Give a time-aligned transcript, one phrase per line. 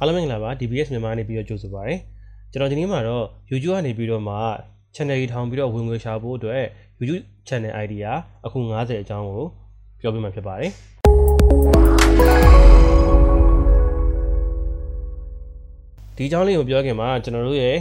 [0.00, 1.96] အားလုံးမင်္ဂလာပါ DBS မြန်မာနေပြီးတော့ကြိုဆိုပါရစေ
[2.52, 4.36] ကျွန်တော်ဒီနေ့မှာတော့ YouTube ကနေပြီးတော့မှ
[4.94, 6.62] channel ကြီးထောင်ပြီးတော့ဝင်ငွေရှာဖို့အတွက်
[7.00, 8.06] YouTube channel ID က
[8.46, 9.44] အခု90အကြောင်းကို
[10.00, 10.70] ပြောပြမှာဖြစ်ပါတယ်
[16.16, 17.76] ဒီအကြောင်းလေးကိုပြောခင်မှာကျွန်တော်တို့ရဲ့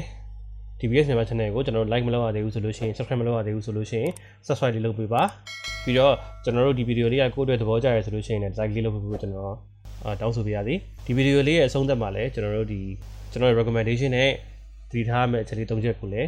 [0.79, 4.11] DBS မြန်မာ channel ကိုကျွန်တော်တို့ like မလုပ်ရသေးဘူးဆိုလို့ရှိရင် subscribe မလုပ်ရသေးဘူးဆိုလို့ရှိရင်
[4.45, 5.23] subscribe လေးလုပ်ပေးပါ
[5.83, 6.13] ပြီးတော့
[6.43, 9.53] ကျွန်တော်တို့ဒီဗီဒီယိုလေးကကိုယ့်အတွက်သဘောကျရဆိုလို့ရှိရင်လည်း like လေးလုပ်ပေးဖို့ကျွန်တော်အာ
[10.21, 12.81] တောင်းဆိုပေးရသည်ဒီဗီဒီယိုလေးရဲ့အဆုံးသတ်မှာလည်းကျွန်တော်တို့ဒီ
[13.31, 14.31] ကျွန်တော်ရဲ့ recommendation နဲ့
[14.91, 16.27] တည်ထားမယ့်အချက်လေး၃ချက်ကိုလည်း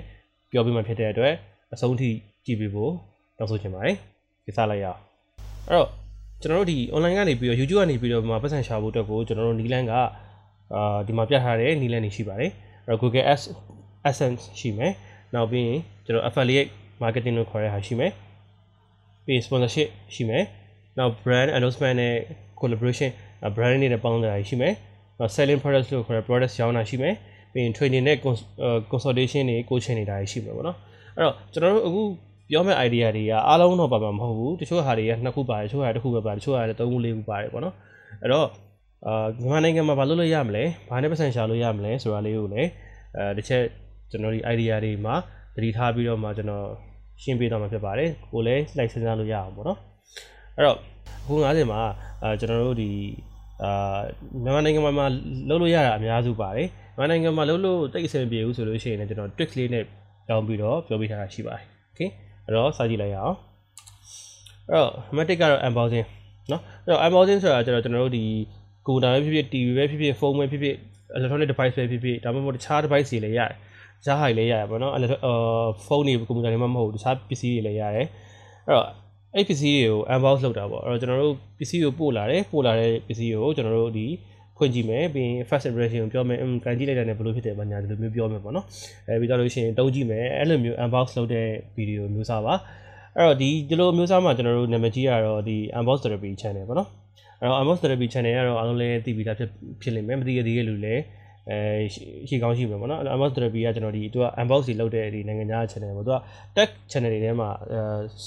[0.51, 1.33] ပြောပြမှဖြစ်တဲ့အတွက်
[1.73, 2.09] အဆုံးထိ
[2.45, 2.91] ကြည့်ပေးဖို့
[3.37, 3.95] တောင်းဆိုချင်ပါတယ်
[4.45, 4.99] ဒီစားလိုက်ရအောင်
[5.67, 5.87] အဲ့တော့
[6.41, 10.01] ကျွန်တော်တို့ဒီ online ကနေပြီးတော့ YouTube ကနေပြီးတော့မှာပတ်စံရှာဖို့အတွက်ကိုကျွန်တော်တို့နီလန်ကအာ
[11.07, 12.51] ဒီမှာပြထားတဲ့နီလန်နေရှိပါတယ်
[12.85, 13.43] အဲ့တော့ Google Ads
[14.09, 14.93] Essence ရှိမယ်
[15.33, 16.69] နောက်ပြီးရင်ကျွန်တော် affiliate
[17.01, 18.11] marketing လို့ခေါ်တဲ့ဟာရှိမယ်
[19.25, 20.43] ပြီး sponsorship ရှိမယ်
[20.99, 22.15] နောက် brand announcement နဲ့
[22.59, 23.09] collaboration
[23.55, 24.73] brand နဲ့ပေါင်းတာရှိမယ်
[25.19, 27.15] နောက် selling products လို့ခေါ်တဲ့ products ရောင်းတာရှိမယ်
[27.53, 28.17] ပြီးရင် training နဲ့
[28.91, 30.77] consultation တွေ coaching တွေဒါရှိမှာပေါ့နော်
[31.15, 32.01] အဲ့တော့ကျွန်တော်တို့အခု
[32.49, 37.75] ပြောမယ့် idea တွေကအားလုံးတော့ပါမှာမဟုတ်ဘူးတချို့ဟာတွေကနှစ်ခုပါတယ်တချို့ဟာတစ်ခုပဲပါတယ်တချို့ဟာလည်းသုံးခုလေးခုပါတယ်ပေါ့နော်
[38.21, 38.47] အဲ့တော့
[39.07, 42.69] အာမြန်မာနိုင်ငံမှာဘာလုပ်လို့ရမလဲဘာနဲ့ပတ်စံရှာလို့ရမလဲဆိုတာလေးကိုလည်း
[43.17, 43.63] အဲတစ်ချက်
[44.11, 45.15] ကျွန်တော်ဒီ idea တွေမှာ
[45.55, 46.65] သတိထားပြီးတော့မှကျွန်တော်
[47.21, 49.79] ရှင်းပြတော့မှာဖြစ်ပါတယ်ကိုလည်း slide စဉ်းစားလို့ရအောင်ပေါ့နော်
[50.58, 50.78] အဲ့တော့
[51.24, 51.80] အခု90မှာ
[52.22, 52.90] အဲကျွန်တော်တို့ဒီ
[53.62, 54.00] အာ
[54.42, 55.06] မြန်မာနိုင်ငံမှာ
[55.48, 59.84] လုပ်လို့ရတာအများစုပါတယ်မြန်မာနိုင်ငံမှာလုပ်လို့တိတ်အဆင်ပြေဘူးဆိုလို့ရှိရင်လည်းကျွန်တော် trick လေးနဲ့
[60.28, 62.10] တောင်းပြီးတော့ပြောပြထားတာရှိပါတယ် okay
[62.44, 63.36] အဲ့တော့စာကြည့်လိုက်ရအောင်
[64.70, 66.06] အဲ့တော့ matic ကတော့ unboxing
[66.48, 68.24] เนาะအဲ့တော့ unboxing ဆိုတာကျတော့ကျွန်တော်တို့ဒီ
[68.86, 70.76] computer ပဲဖြစ်ဖြစ် TV ပဲဖြစ်ဖြစ် phone ပဲဖြစ်ဖြစ်
[71.16, 75.00] electronic device ပဲဖြစ်ဖြစ်ဒါမှမဟုတ်တခြား device တွေလည်းရတယ်တခြားဟာတွေလည်းရတယ်ပေါ့နော်အာ
[75.86, 78.06] ဖုန်းတွေကွန်ပျူတာတွေမှမဟုတ်တခြားပစ္စည်းတွေလည်းရတယ်
[78.66, 78.88] အဲ့တော့
[79.35, 84.07] အဲ့ပစ္စည်းတွေကို unbox လုပ်တာပေါ့အဲ့တော့ကျွန်တော်တို့ပစ္စည်းကိုပို့လာတယ်ပို့လာတဲ့ပစ္စည်းကိုကျွန်တော်တို့ဒီ
[84.57, 88.65] ဖွင့်ကြည့်မယ်ပြီးရင် first impression ကိုပြောမယ်အမ်ကန်ကြည့်လိုက်တာနဲ့ဘယ်လိုဖြစ်တယ်ဘာညာဒီလိုမျိုးပြောမယ်ပေါ့နော်
[89.07, 92.53] အဲပြီးတော့လို့ရှိရင်တုံးကြည့်မယ်အဲ့လိုမျိုး unbox လုပ်တဲ့ဗီဒီယိုမျိုးစားပါ
[93.15, 96.89] အဲ့တော့ဒီဒီလိုမျိုးစားမှာကျွန်တော်တို့နာမည်ကြီးရတော့ဒီ unbox therapy channel ပေါ့နော်
[97.41, 99.49] အဲ့တော့ unbox therapy channel ကတော့အားလုံးလည်းသိပြီးသားဖြစ်
[99.81, 101.01] ဖြစ်လိမ့်မယ်မသိရသေးတဲ့လူလည်း
[101.49, 101.57] အဲ
[102.29, 106.17] ရှိကောင်းရှိမယ်ပေါ့နော် unbox therapy ကကျွန်တော်ဒီသူက unbox တွေလုပ်တဲ့ဒီနိုင်ငံခြား channel ပေါ့သူက
[106.57, 107.79] tech channel တွေထဲမှာအဲ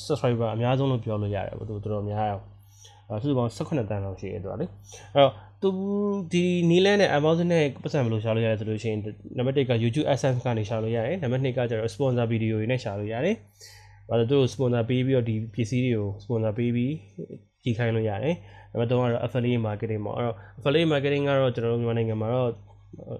[0.06, 2.42] subscriber အများဆုံးလို့ပြောလို့ရတယ်ပေါ့သူတော်တော်များအောင်
[3.08, 4.66] အဲစုစုပေါင်း18တန်းလောက်ရှိတယ်သူကလေ
[5.14, 5.70] အဲ့တော့သူ
[6.32, 9.00] ဒီနီလန်နဲ့ Amazon နဲ့ပတ်စံဘယ်လိုရှာလို့ရလဲဆိုလို့ရှိရင်
[9.36, 13.36] နံပါတ်1က YouTube AdSense ကနေရှာလို့ရတယ်နံပါတ်2ကကျတော့ sponsor video တွေနဲ့ရှာလို့ရတယ်
[14.08, 16.92] ဘာလို့သူတို့ sponsor ပေးပြီးတော့ဒီပစ္စည်းတွေကို sponsor ပေးပြီး
[17.64, 18.34] ကြီးခိုင်းလို့ရတယ်
[18.72, 22.50] နံပါတ်3ကတော့ affiliate marketing ပေါ့အဲ့တော့ affiliate marketing ကတော့ကျွန်တော်တို့မြန်မာနိုင်ငံမှာတော့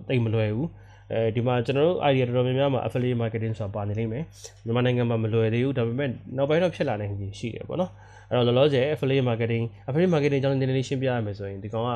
[0.09, 0.69] တိတ်မလွယ်ဘူး
[1.12, 4.25] အဲဒီမှာကျွန်တော်တို့ idea တော်တော်များများမှာ affiliate marketing ဆိုတာပါနေလိမ့်မယ်
[4.65, 7.91] မြန်မာနိုင်ငံမှာမလွယ်သေးဘူးဒါပေမဲ့နောက်ပိုင်းတော့ဖြစ်လာနိုင်ကြီးရှိတယ်ပေါ့နော်
[8.28, 11.91] အဲ့တော့လောလောဆယ် affiliate marketing affiliate marketing အကြောင်းနည်းနည်းရှင်းပြရမယ်ဆိုရင်ဒီကောင်က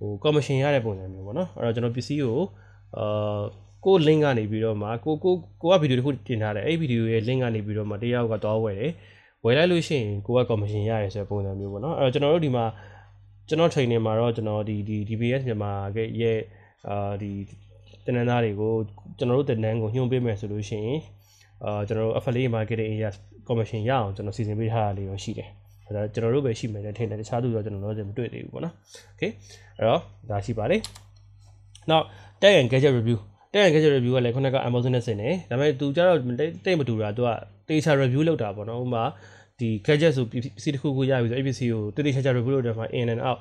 [0.00, 2.38] ဟို commission ရတဲ့ပုံစံမျိုးပေါ့နော်အဲ့တော့ကျွန်တော်ပစ္စည်းကို
[2.98, 3.40] အာ
[3.84, 8.92] ကို link ကနေပြီးတော့မှကိုကိုကိုကဗီဒီယိုတစ်ခုတင်ထားတယ်အဲ့ဗီဒီယိုရဲ့ link ကနေပြီးတော့မှတယောက်ကသွားဝယ်တယ်
[9.44, 12.64] ဝယ်လိုက်လို့ရှိရင်ကိုက commission ရရဲဆိုတဲ့ပုံစံမျိုးပေါ့နော်အဲ့တော့ကျွန်တော်တို့ဒီမှာ
[13.48, 15.72] ကျွန်တော် training မှာတော့ကျွန်တော်ဒီဒီ DBS မြန်မာ
[16.20, 16.38] ရဲ့
[16.88, 17.30] အာဒီ
[18.04, 18.72] တင်နန်းသားတွေကို
[19.18, 21.00] ကျွန်တော်တို့တင်နန်းကိုညွှန်ပေးမယ်ဆိုလို့ရှိရင်
[21.64, 23.10] အာကျွန်တော်တို့ affiliate marketing area
[23.48, 25.48] commission ရအောင်ကျွန်တော်စီစဉ်ပေးထားတာလေးတော့ရှိတယ်
[25.86, 28.74] အဲ့ဒါကျွန်တော်တို့ပဲရှိမယ်တဲ့ထင်တယ်တခြားသူတော့ကျွန်တော်တို့မတွေ့သေးဘူးပေါ့နော်
[29.14, 29.30] okay
[29.78, 30.00] အဲ့တော့
[30.30, 30.76] ဒါရှိပါလေ
[31.90, 32.02] now
[32.40, 33.18] tag and gadget review
[33.52, 37.30] tag and gadget review ကလည်းခုနက Amazon နဲ့ဆင်တယ်ဒါပေမဲ့သူကြတော့တိတ်မတူတာသူက
[37.68, 39.04] data review လုပ်တာပေါ့နော်ဥပမာ
[39.58, 43.38] ဒီ gadget ဆိုပစ္စည်းတစ်ခုခုရပြီဆိုအဲ့ပစ္စည်းကိုတိတိကျကျ review လုပ်တယ်မှာ in and out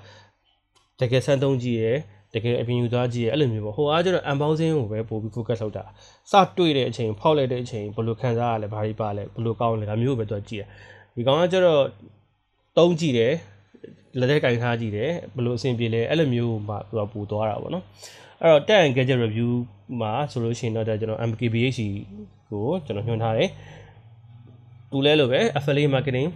[1.00, 1.98] တကယ်စမ်းသုံးကြည့်ရယ်
[2.34, 5.84] တကယ်အပြင်ယူသွားကြည့်ရအဲ့လိုမျိုးပေါ့ဟိုအားကျတော့ unboxing ကိုပဲပို့ပြီး focus လုပ်တာ
[6.32, 10.64] စတွေ့တဲ့အချိန်ဖောက်လိုက်တဲ့အချိန်ဘယ်လိုခံစားရလဲဘာတွေပါလဲဘယ်လိုကောင်းလဲဒါမျိုးပဲသူကြည့်ရ
[11.16, 11.84] ဒီကောင်ကကျတော့
[12.78, 13.34] တုံးကြည့်တယ်
[14.20, 17.86] လက်ထဲကင်ထားကြည့်တယ်ဘယ်လိုအဆင်ပြေလဲအဲ့လိုမျိုးမှသူကပို့သွားတာပေါ့နော်
[18.42, 19.52] အဲ့တော့ tech and gadget review
[20.00, 21.82] မှာဆိုလို့ရှိရင်တော့ကျွန်တော် MKBHC
[22.50, 23.50] ကိုကျွန်တော်ညွှန်ထားတယ်
[24.92, 26.28] သူလဲလို့ပဲ affiliate marketing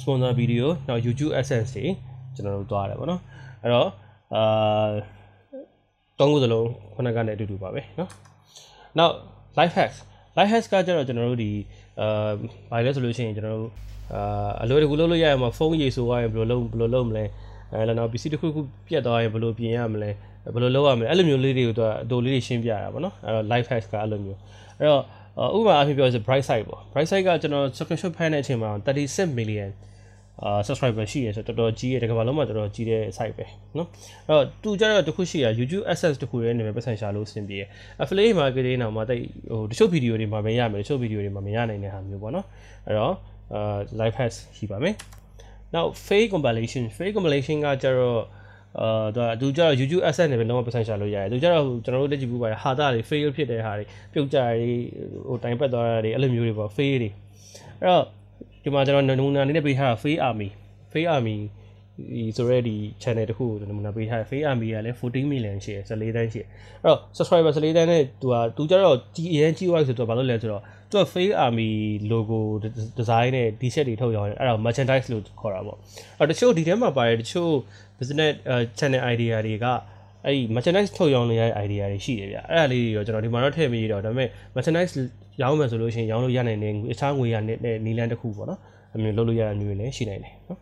[0.00, 1.86] sponsor video နောက် YouTube AdSense တွေ
[2.34, 3.20] ကျွန်တော်တို့သွားတယ်ပေါ့နော်
[3.62, 3.88] အဲ့တော့
[4.35, 4.89] အာ
[6.19, 8.09] သုံးခုစလုံးခုနကနဲ့အတူတူပါပဲเนาะ
[8.97, 9.13] နောက်
[9.59, 9.97] life hacks
[10.37, 11.51] life hacks ကကျတော့ကျွန်တော်တို့ဒီ
[11.99, 12.29] အာ
[12.71, 13.71] ဘာလဲဆိုလို့ရှိရင်ကျွန်တော်တို့
[14.13, 17.25] အာအလွယ်တကူလုပ်လို့ရရမှာဖုန်းရေးဆိုရရင်ဘယ်လိုလုပ်ဘယ်လိုလုပ်မလဲ
[17.71, 20.09] အဲလည်းနောက် PC တစ်ခုခုပြတ်သွားရင်ဘယ်လိုပြင်ရမလဲ
[20.53, 24.39] ဘယ်လိုလုပ်ရမလဲအဲ့လိုမျိုးလေးတွေကိုသူအတူလေးတွေရှင်းပြတာပေါ့နော်အဲ့တော့ life hacks ကအဲ့လိုမျိုး
[24.79, 25.03] အဲ့တော့
[25.57, 28.71] ဥပမာအဖြစ်ပြောဆို bright side ပေါ့ bright side ကကျွန်တော် subscription ဖမ်းတဲ့အချိန်မှာ
[29.07, 29.69] 36 million
[30.43, 33.45] အာ subscriber ရှိရဆိုတော်တော်ကြီးရတဲ့ကမ္ဘာလုံးမှာတော်တော်ကြီးတဲ့ site ပဲ
[33.75, 33.87] เนาะ
[34.27, 37.57] အဲ့တော့သူကြတော့တခုရှိရ YouTube access တခုရဲ့နေပဲပတ်စံရှာလို့အဆင်ပြေ
[38.01, 42.45] affiliate marketing တော့မှတိတ်ဟိုတချို့ဗီဒီယိုတွေမှာမရမယ်တချို့ဗီဒီယိုတွေမှာမရနိုင်တဲ့ဟာမျိုးပေါ့เนาะ
[42.87, 43.13] အဲ့တော့
[43.53, 44.95] အာ live hacks ရှိပါမယ်
[45.73, 48.21] နောက် fake compilation fake compilation ကကြတော့
[48.79, 54.71] အာသူကသူကျတော့ YouTube asset နဲ့ပဲလုံးဝပတ်စံရှာလို့ရတယ်သူကျတော့ကျွန်တော်တို့လက်ကြည့်ဖို့ပါတယ်ဟာတာတွေ fail ဖြစ်တဲ့ဟာတွေပြုတ်ကြတွေ
[55.27, 57.09] ဟိုတိုင်ပတ်သွားတာတွေအဲ့လိုမျိုးတွေပေါ့ fail တွေ
[57.81, 58.05] အဲ့တော့
[58.62, 60.48] ဒီမှာကျွန်တော်နမူနာအနေနဲ့ပေးထားတာ fail army
[60.92, 61.36] fail army
[62.14, 66.48] ဒီဆိုရဲဒီ channel တခုကိုနမူနာပေးထားတယ် fail army ကလည်း14 million ရှိတယ်14တန်းရှိတယ်
[66.82, 71.70] အဲ့တော့ subscriber 14တန်းနဲ့သူကသူကျတော့ကြီးအရင်ကြီး wise ဆိုတော့ဘာလို့လဲဆိုတော့သူက fail army
[72.12, 72.38] logo
[72.98, 75.78] design နဲ့ t-shirt တွေထုတ်ရောင်းတယ်အဲ့ဒါ merchandise လို့ခေါ်တာပေါ့
[76.18, 77.52] အဲ့တချို့ဒီထဲမှာပါတယ်တချို့
[77.98, 78.32] business
[78.78, 79.66] channel idea တွေက
[80.24, 84.92] အဲ့ဒီ merchandise ထုတ်ရောင်းနေရတဲ့ idea တွေရှိတယ်ဗျအဲ့ဒါလေးတွေတော့ကျွန်တော်ဒီမှာတော့ထည့်မရတော့ဒါပေမဲ့ merchandise
[85.40, 88.60] ရောင်းမယ်ဆိုလို့ရှိရင်ရောင်းလို့ရနိုင်တဲ့အခြားငွေရတဲ့နီလန်းတစ်ခုပေါ့နော်
[88.94, 90.58] အမျိုးလုပ်လို့ရတဲ့မျိုးတွေလည်းရှိနိုင်တယ်နော်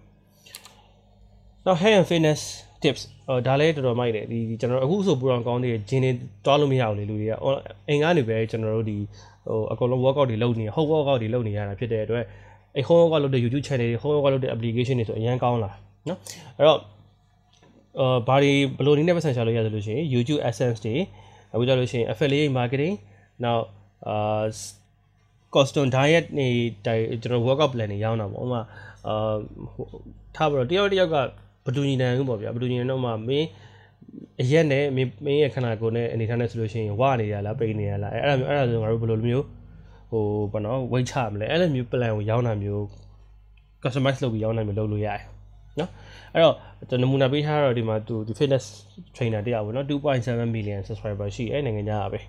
[1.66, 2.40] နောက် hair and fitness
[2.82, 6.10] tips ဟိုဒါလည်းတော်တော်မိုက်တယ်ဒီကျွန်တော်အခုဆိုပူအောင်ကောင်းတဲ့ဂျင်းတွေ
[6.44, 7.32] တွားလို့မရဘူးလေလူတွေက
[7.88, 8.96] အိမ်ကနေပဲကျွန်တော်တို့ဒီ
[9.46, 12.24] ဟိုအကုန်လုံး workout တွေလုပ်နေ home workout တွေလုပ်နေရတာဖြစ်တဲ့အတွက်
[12.76, 15.70] အဲ home workout လုပ်တဲ့ YouTube channel တွေ home workout လုပ်တဲ့ application တွေဆိုအရင်ကောင်းလာ
[16.08, 16.18] နော်
[16.58, 16.78] အဲ့တော့
[18.00, 20.94] အာဘာတွေဘယ်လိုနည်းနဲ့ပတ်စံရှာလို့ရသလိုရှိရင် YouTube AdSense တွေ
[21.52, 22.94] အခုကြလို့ရှိရင် affiliate marketing
[23.44, 23.62] နောက်
[24.08, 24.44] အာ
[25.54, 26.48] custom diet နေ
[26.84, 28.62] ကျွန်တော် workout plan တွေရောင်းတာပေါ့ဥပမာ
[29.06, 29.34] အာ
[30.36, 31.16] ထားပြီးတော့တယောက်တယောက်က
[31.66, 33.48] ဘဒူညီနန်ဘူးပေါ့ဗျာဘဒူညီနန်တော့မှမင်း
[34.42, 39.44] အရက်နဲ့မင်းမင်းရဲ့ခန္ဓာကိုယ်နဲ့အနေထားနဲ့ဆိုလို့ရှိရင်ဝနေရလားပိန်နေရလားအဲ့အဲ့ဒါအဲ့ဒါဆိုငါတို့ဘယ်လိုမျိုး
[40.10, 42.82] ဟိုဘာနော် weight ချမလဲအဲ့လိုမျိုး plan ကိုရောင်းတာမျိုး
[43.82, 45.35] customize လုပ်ပြီးရောင်းနိုင်မျိုးလုပ်လို့ရတယ်
[45.80, 45.90] နော်
[46.34, 46.54] အဲ့တော့
[46.88, 48.64] ကျွန်တော်နမူနာပေးထားတော့ဒီမှာသူဒီ fitness
[49.16, 52.20] trainer တယောက်ပေါ့နော်2.7 million subscriber ရှိအဲနိုင်ငံခြားကပဲ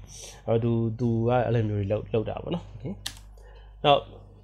[0.48, 2.94] အဲ့တော့သူသူကအဲ့လိုမျိုးတွေလုပ်လုပ်တာပေါ့နော် okay
[3.86, 4.02] နောက်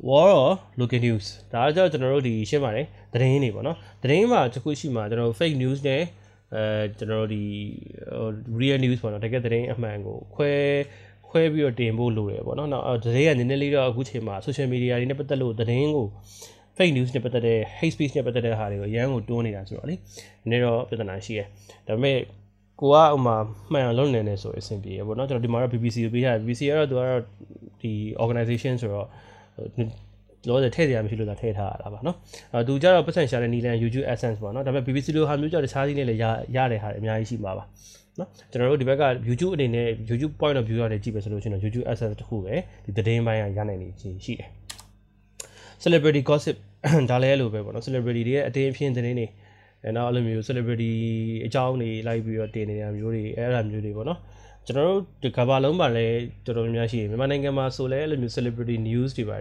[0.09, 6.01] war or local news ဒါကကြောင့်ကျွန်တော်တို့ဒီရှင်းပါတယ်သတင်းတွေပေါ့နော်သတင်းမှာတစ်ခုရှိမှာကျွန်တော် fake news နဲ့
[6.55, 7.43] အဲကျွန်တော်တို့ဒီ
[8.59, 10.51] real news ပေါ့နော်တကယ်သတင်းအမှန်ကိုခွဲ
[11.27, 16.07] ခွဲပြီးတော့တင်ဖို့လိုတယ်ပေါ့နော်နောက်သတင်းကနည်းနည်းလေးတော့အခုချိန်မှာ social media တွေနဲ့ပတ်သက်လို့သတင်းကို
[16.77, 19.95] fake news နဲ့ပတ်သက်တဲ့ hate speech နဲ့ပတ်သက်တဲ့ဟာတွေကိုအရန်ကိုတွန်းနေတာဆိုတော့လေ
[20.49, 21.47] နည်းတော့ပြဿနာရှိတယ်
[21.87, 22.17] ဒါပေမဲ့
[22.79, 23.35] ကိုကဥမာ
[23.71, 27.21] မှန်အောင်လုပ်နေတယ်ဆိုအဆင်ပြေပေါ့နော်ကျွန်တော်ဒီမှာတော့ BBC ကိုပေးရတယ် BBC ကတော့သူကတော့
[27.81, 27.91] ဒီ
[28.23, 29.07] organization ဆိုတော့
[30.47, 32.15] လောဆယ်ထည့်ရမှာဖြစ်လို့ဒါထည့်ထားရတာပါနော်
[32.53, 37.63] အဲသူကြတော့ပတ်စံရှာတဲ့နီလန် YouTube Essence ပေါ့နော်ဒါပေမဲ့ BBC လိုဟာမျိုးကြတခြားစီးနဲ့လည်းရရတဲ့ဟာတွေအများကြီးရှိမှာပါ
[38.19, 42.53] နော်ကျွန်တော်တို့ဒီဘက်က YouTube အနေနဲ့ YouTube point of view ရတဲ့ကြည့်ပဲဆိုလို့ရှိရင် YouTube Essence တခုပဲ
[42.85, 43.87] ဒီသတင်းပိုင်းကရနိုင်နေ
[44.25, 44.49] ရှိတယ်
[45.83, 46.57] celebrity gossip
[47.09, 49.27] ဒါလည်းလိုပဲပေါ့နော် celebrity တွေရဲ့အတင်းအဖျင်းသတင်းတွေ
[49.83, 50.91] အဲနောက်အဲ့လိုမျိုး celebrity
[51.45, 54.19] အကြောင်းတွေလိုက်ပြီးတော့တင်နေတာမျိုးတွေအဲ့အမျိုးတွေပေါ့နော်
[54.65, 59.37] ကျွန်တော်တို့ဒီကဘာလုံးမှာလည်းတော်တော်များများရှိတယ်မြန်မာနိုင်ငံမှာဆိုလည်းအဲ့လိုမျိုး celebrity news တွေပါ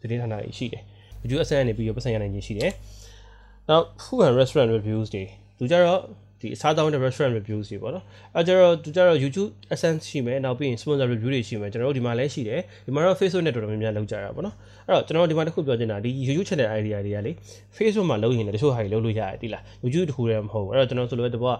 [0.00, 0.82] သတင်းဌာနတွေရှိတယ်။
[1.22, 2.72] video asset နေပြီးတော့ပတ်စံရနိုင်ခြင်းရှိတယ်။
[3.68, 5.24] နောက် food and restaurant reviews တွေ
[5.58, 6.00] သူကြတော့
[6.44, 8.04] ဒီအစားသောက်တဲ့ restaurant reviews တွေပေါ့နော်
[8.36, 14.54] အဲကြတော့သူကြတော့ YouTube essence ရှိမယ်နောက်ပြီးရင် sponsor review တွေရှိမယ်ကျွန်တော်တို့ဒီမှာလည်းရှိတယ်ဒီမှာတော့ Facebook နဲ့တော်တော်များများလောက်ကြတာပေါ့နော်
[14.86, 17.32] အဲ့တော့ကျွန်တော်ဒီမှာတစ်ခုပြောချင်တာဒီ YouTube channel idea တွေကလေ
[17.76, 21.56] Facebook မှာလုပ်ရင်လည်းတချို့ဟာတွေလုပ်လို့ရတယ်တိလား YouTube တခုတည်းမဟုတ်ဘူးအဲ့တော့ကျွန်တော်ဆိုလိုတဲ့ဘောက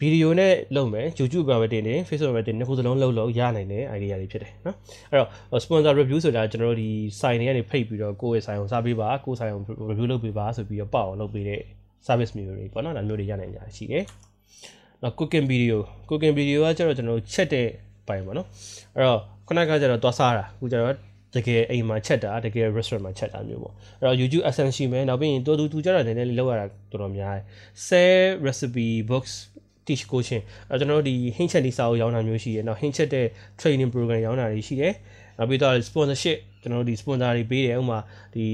[0.00, 4.76] ဗီဒီယိုနဲ့လုပ်မယ် YouTube ပဲတင်တယ် Facebook ပဲတင်နှစ်ခုစလုံးလုပ်လို့ရနိုင်တဲ့ idea တွေဖြစ်တယ်နော်
[5.10, 6.88] အဲ့တော့ sponsor review ဆိုတာကျွန်တော်တို့ဒီ
[7.20, 11.62] site တွေကနေဖိတ်ပြီးတော့ကိုယ့်ရဲ့ site ကိုစားပေးပါကိုယ့် site ကို review လုပ်ပေးပါဆိုပြီးတော့ပေါ့အောင်လုပ်ပေးတဲ့
[12.06, 14.04] service မျိုးတွေပေါ့နော်ဒါမျိုးတွေရနိုင်ကြရှိတယ်
[15.02, 15.76] နောက် cooking video
[16.08, 17.68] cooking video ကကျတော့ကျွန်တော်တို့ချက်တဲ့
[18.08, 18.46] ပိုင်းပေါ့နော်
[18.94, 20.96] အဲ့တော့ခုနကကျတော့သွားစားတာအခုကျတော့
[21.34, 27.44] တကယ်အိမ်မှာချက်တာတကယ် restaurant မှာချက်တာမျိုးပေါ့အဲ့တော့ YouTube essence ရှိမယ်နောက်ပြီးရင်တူတူတူကျတော့နည်းနည်းလေးလောက်ရတာတော်တော်များတယ်
[27.86, 29.32] share recipe books
[29.86, 33.26] teach coaching အဲကျွန်တော်တို့ဒီ hint chat ဒီစာအုပ်ရောင်းတာမျိုးရှိတယ်။နောက် hint chat တဲ့
[33.60, 34.92] training program ရောင်းတာတွေရှိတယ်။
[35.38, 37.98] နောက်ပြီးတော့ sponsorship ကျွန်တော်တို့ဒီ sponsor တွေပေးတယ်ဥပမာ
[38.34, 38.46] ဒီ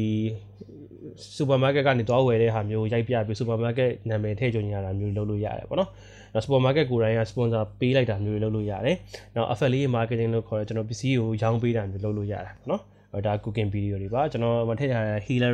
[1.37, 5.91] supermarket ကနေတွားဝယ်တဲ့ဟာမျိုးရိုက်ပြပြီး supermarket နာမည်ထည့်ကြညာတာမျိုးလုပ်လို့ရတယ်ပေါ့နော်။
[6.35, 8.97] နောက် supermarket ကိုယ်တိုင်က sponsor ပေးလိုက်တာမျိုးလုပ်လို့ရတယ်။
[9.35, 12.83] နောက် affiliate marketing လို့ခေါ်တဲ့ကျွန်တော်ပစ္စည်းကိုရောင်းပေးတာမျိုးလုပ်လို့ရတာပေါ့နော်။
[13.27, 15.53] ဒါ cooking video တွေပါကျွန်တော်မထည့်ထားတဲ့ healer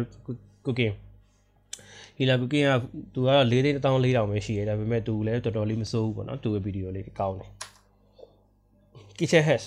[0.66, 0.94] cooking
[2.16, 2.70] ဟီလာဘူကင်က
[3.14, 7.50] သူကတော့၄သိန်း1400ပဲရှိတယ်ဒါပေမဲ့သူလည်းတော်တော်လေးမစိုးဘူးပေါ့နော်သူ့ရဲ့ဗီဒီယိုလေးကောင်းတယ်
[9.18, 9.66] kitchen hacks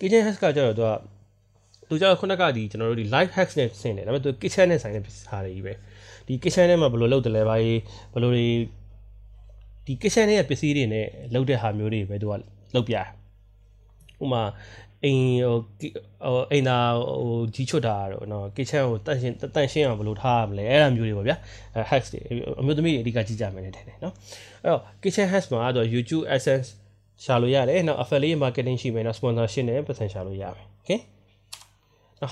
[0.00, 0.90] kitchen hacks ကကျတော့သူက
[1.88, 5.72] သူကျတော့ခုနကဒီကျွန်တော်တို့ဒီ live hacks နဲ့ဆင်တယ်ဒါပေမဲ့သူ kitchen နဲ့ဆိုင်တဲ့ဟာတွေကြီးပဲ
[6.26, 7.80] ဒီ kitchen ထဲမှာဘယ်လိုလုပ်တယ်လဲဘာကြီး
[8.12, 8.46] ဘယ်လိုတွေ
[9.86, 12.32] ဒီ kitchen ရဲ့ပစ္စည်းတွေနဲ့လုပ်တဲ့ဟာမျိုးတွေပဲသူက
[12.74, 13.00] လုပ်ပြဥ
[14.32, 14.42] မာ
[15.04, 16.78] အိမ်ဟိုအိမ်သာ
[17.20, 21.36] ဟိုကြီးချွတ်တာတော့နော် kitchen ကိုတန့်ရှင်းတန့်ရှင်းအောင်ဘယ်လိုထားရမလဲအဲ့လိုမျိုးတွေပေါ့ဗျာ
[21.90, 22.20] hacks တွေ
[22.60, 24.14] အမျိုးသမီးတွေအဓိကကြီးကြမယ်နဲ့ထင်တယ်နော်
[24.62, 26.68] အဲ့တော့ kitchen hacks မှာတော့ YouTube AdSense
[27.24, 31.13] ရှာလို့ရတယ်နောက် affiliate marketing ရှိမယ်နော် sponsorship နဲ့ပတ်စံရှာလို့ရမယ် okay now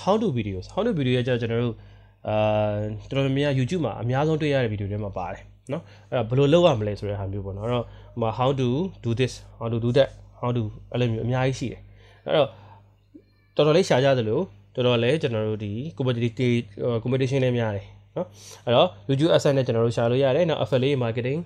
[0.03, 1.75] how to videos how to video ရဲ့ကျွန်တော်တို့
[2.27, 2.35] အာ
[3.09, 7.85] တော်တော်များများ YouTube မှာအများဆုံးတွေ့ရတဲ့ video တွေမှာပါတယ်နော်အဲ့တော့ဘယ်လိုလုပ်ရမလဲဆိုတဲ့ဟာမျိုးပေါ့နော်အဲ့တော့
[8.21, 8.67] ဟို how to
[9.03, 10.09] do this how to do that
[10.39, 10.61] how to
[10.91, 11.81] အဲ့လိုမျိုးအများကြီးရှိတယ်
[12.25, 12.49] အဲ့တော့
[13.55, 14.39] တော်တော်လေးရှာကြသလို
[14.75, 16.63] တော်တော်လေးကျွန်တော်တို့ဒီ competitive
[17.03, 17.85] competition နဲ့များတယ်
[18.15, 18.27] နော်
[18.65, 21.39] အဲ့တော့ YouTube asset နဲ့ကျွန်တော်တို့ရှာလို့ရတယ်နောက် affiliate marketing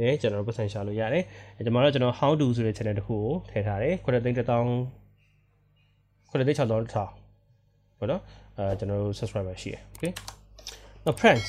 [0.00, 1.22] နဲ့ကျွန်တော်တို့ပတ်စံရှာလို့ရတယ်
[1.56, 4.44] အဲကျွန်တော်တို့ကျွန်တော် how to ဆိုတဲ့ channel တစ်ခုကိုထည့်ထားတယ်9သိန်း1000
[6.30, 7.23] 9သိန်း6000ထောင်
[8.04, 8.22] ပေါ့နော်
[8.58, 10.12] အဲကျွန်တော်တို့ subscriber ရှိတယ် okay
[11.04, 11.46] နောက် friends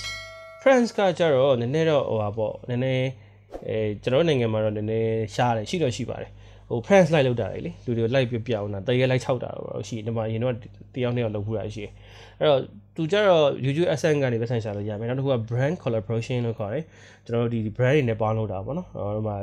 [0.62, 3.08] friends ကကြတော့နည်းနည်းတော့ဟိုပါပေါ့နည်းနည်း
[3.68, 6.32] အဲကျွန်တော်နိုင်ငံမှာတော့နည်းနည်းရှားတယ်ရှိတော့ရှိပါတယ်
[6.70, 10.54] ဟို friends like လောက်တာလေလူတွေ like ပြပြအောင်တာတရေ like 6တာတော့ရှိဒီမှာရင်တော့
[10.96, 11.92] တယောက်နဲ့ယောက်လောက်ဖူးတာရှိတယ်
[12.40, 12.60] အဲ့တော့
[12.96, 16.84] သူကြတော့ YouTube Adsense ကနေပတ်စံရှာလို့ရမယ်နောက်တစ်ခုက brand collaboration လို့ခေါ်တယ်
[17.26, 19.36] ကျွန်တော်တို့ဒီ brand တွေနဲ့ပေါင်းလို့တာပေါ့နော်ဟိုမှာ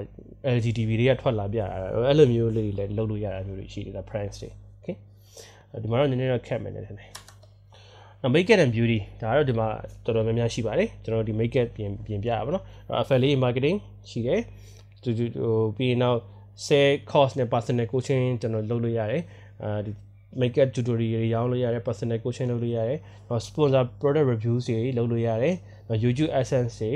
[0.57, 1.67] LGTV တွေကထွက်လာပြတာ
[2.09, 4.62] အဲ့လိုမျိုးလေးတွေလည်းလုပ်လို့ရတာမျိုးတွေရှိတယ်ဒါ friends တွေ okay
[5.84, 6.96] ဒီမှာတော့နည်းနည်းတော့ cap မယ်နေတယ်
[8.22, 9.68] နော် make it and beauty ဒါကတော့ဒီမှာ
[10.06, 12.64] တော်တော်များများရှိပါတယ်ကျွန်တော်ဒီ make it ပြင်ပြင်ပြရပါတော့
[13.02, 13.78] affiliate marketing
[14.10, 14.42] ရှိတယ်
[15.04, 15.14] ဟို
[15.78, 16.20] ပြီးရင်နောက်
[16.66, 19.24] sale course နဲ့ personal coaching ကျွန်တော်လုပ်လို့ရတယ်
[19.64, 19.92] အဲဒီ
[20.40, 25.56] make up tutorial တွေရောင်းလို့ရတယ် personal coaching လုပ်လို့ရတယ်နောက် sponsor product reviews တွေလုပ်လို့ရတယ်
[25.88, 26.92] နောက် YouTube AdSense တွေ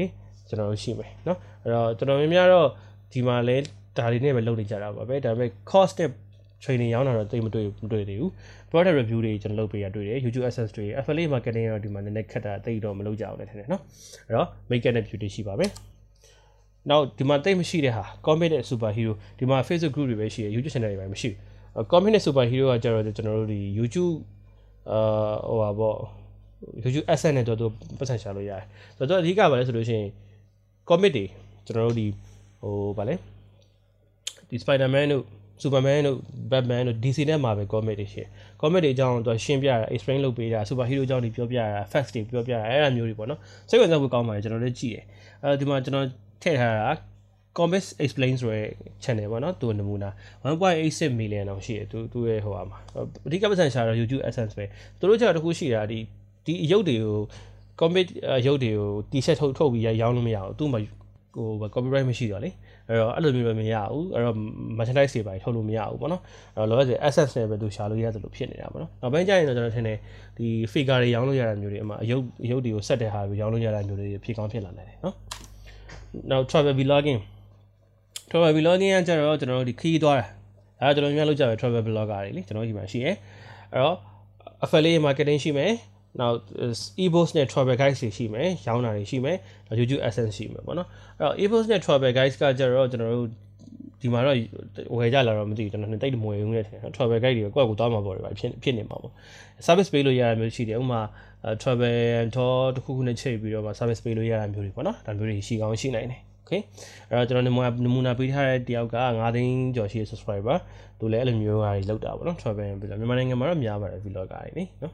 [0.48, 2.68] ကျွန်တော်တို့ရှိမယ်เนาะအဲ့တော့ကျွန်တော်များများတော့
[3.12, 3.58] ဒီမှာလဲ
[3.98, 6.10] ဒါတွေနဲ့ပဲလုပ်နေကြတာပါပဲဒါပေမဲ့ cost နဲ့
[6.63, 8.31] training ရောင်းတာတော့တိတ်မတွေ့မတွေ့သေးဘူး
[8.71, 13.83] product review တွေကျွန်တော်လုပ်ပေးရတွေ့တယ် YouTube access တွေ affiliate marketing ရောဒီမှာနည်းနည်းခက်တာတိတ်တော့မလုပ်ကြအောင်လည်းထင်တယ်နော်
[14.27, 15.67] အဲ့တော့ make and beauty ရှိပါပဲ
[16.91, 24.17] နောက်ဒီမှာတိတ်မရှိတဲ့ဟာ comic နဲ့ superhero ဒီမှာ Facebook group တွေပဲရှိတယ် YouTube channel တွေပဲမရှိဘူး comic နဲ့ superhero ကကြတော့ကျွန်တော်တို့ဒီ YouTube
[24.91, 24.99] အာ
[25.49, 25.99] ဟိုပါပေါ့
[26.83, 27.67] YouTube asset နဲ့တော့သူ
[27.99, 28.63] ပတ်စံရှာလို့ရတယ်
[28.97, 30.09] ဆိုတော့အဓိကပါလဲဆိုလို့ရှိရင်
[30.89, 31.25] comic တွေ
[31.67, 32.07] ကျွန်တော်တို့ဒီ
[32.63, 33.15] ဟိုဗာလဲ
[34.49, 35.25] ဒီ Spider-Man တို့
[35.63, 36.19] Superman တို့
[36.51, 38.29] Batman တို့ DC နဲ့မှာပဲ comic တွေရှိတယ်။
[38.61, 45.05] comic တွေအကြောင်းတော့ရှင်းပြတာ explain လုပ်ပေးတာ super hero အကြောင်းတွေပြောပြတာ facts တွေပြောပြတာအဲ့အမျိုးတွေပေါ့နော်။စိတ်ဝင်စားဖို့ကောင်းပါတယ်ကျွန်တော်လည်းကြည့်တယ်။
[45.43, 46.07] အဲဒီမှာကျွန်တော်
[46.43, 46.89] ထည့်ထားတာ
[47.59, 48.67] comics explain ဆိုတဲ့
[49.03, 50.11] channel ပေါ့နော်သူနမူနာ
[50.45, 52.79] 1.86 million လောက်ရှိတယ်သူသူရဲ့ဟိုပါမှာ
[53.27, 54.65] အဓိကပတ်စံရှာတော့ YouTube AdSense ပဲ
[54.99, 55.99] သူတို့ကျတော့တခုရှိတာဒီ
[56.47, 57.21] ဒီအရုပ်တွေကို
[57.81, 58.07] comic
[58.47, 60.81] ရုပ်တွေကို t-shirt ထုတ်ထုတ်ပြီးရောင်းလို့မရဘူးသူ့မှာ
[61.37, 62.51] ဟို copyright မရှိတော့လေ
[62.89, 64.37] အဲ့တော့အဲ့လိုမျိုးပဲမရဘူးအဲ့တော့
[64.79, 66.23] merchandise တွေပါထုတ်လို့မရဘူးပေါ့နော်
[66.55, 69.99] အဲ့တော့လောဆယ် access နဲ့ပဲသူရှာလို့ရတယ်လို့ဖြစ်နေတာပေါ့နော်နောက်ပိုင်းကျရင်တော့ကျွန်တော်ထင်တယ်
[70.39, 75.15] ဒီ figure တွေရောင်းလို့ရတာမျိုးတွေအမှအယုတ်အယုတ်တွေကိုဆက်တဲ့ဟာတွေရောင်းလို့ရတာမျိုးတွေဖြစ်ကောင်းဖြစ်လာနိုင်တယ်နော်
[76.31, 77.21] နောက် travel vlogging
[78.31, 80.27] travel vlogging ကကျတော့ကျွန်တော်တို့ဒီခီးသွားတာ
[80.81, 83.11] အဲကျွန်တော်များလုပ်ကြပဲ travel blogger တွေလေကျွန်တော်ဒီမှာရှိရဲ
[83.73, 83.97] အဲ့တော့
[84.65, 85.73] affiliate marketing ရှိမယ်
[86.21, 86.37] နောက်
[87.03, 93.31] e-books နဲ့ travel guides တွေရှိမယ်ရောင်းတာတွေရှိမယ်နောက် YouTube AdSense ရှိမယ်ပေါ့နော်အဲ့တော့ e-books နဲ့ travel guides ကကြတော့ကျွန်တော်တို့
[94.01, 94.37] ဒီမှာတော့
[94.97, 99.13] ဝယ်ကြလာတော့မသိဘူးကျွန်တော်တိတ်မဝယ်ဘူးနဲ့ထင်တယ် travel guide တွေကိုကိုယ့်ကိုသွားမှာပေါ့ဗျာဖြစ်ဖြစ်နေမှာပေါ့
[99.67, 101.01] service ပေးလို့ရတာမျိုးရှိတယ်ဥပမာ
[101.63, 106.61] travel tour တစ်ခုခုနဲ့ချိန်ပြီးတော့မှ service ပေးလို့ရတာမျိုးတွေပေါ့နော်ဒါမျိုးတွေရှိကောင်းရှိနိုင်တယ် okay
[107.09, 110.57] အဲ့တော့ကျွန်တော်နမူနာနမူနာပေးထားတဲ့တယောက်က9သိန်းကျော်ရှိ subscriber
[110.99, 114.93] သူလည်းအဲ့လိုမျိုးဟာတွေလောက်တာပေါ့နော် travel vlog မြန်မာနိုင်ငံမှာတော့များပါတယ် vlog တွေနိနော်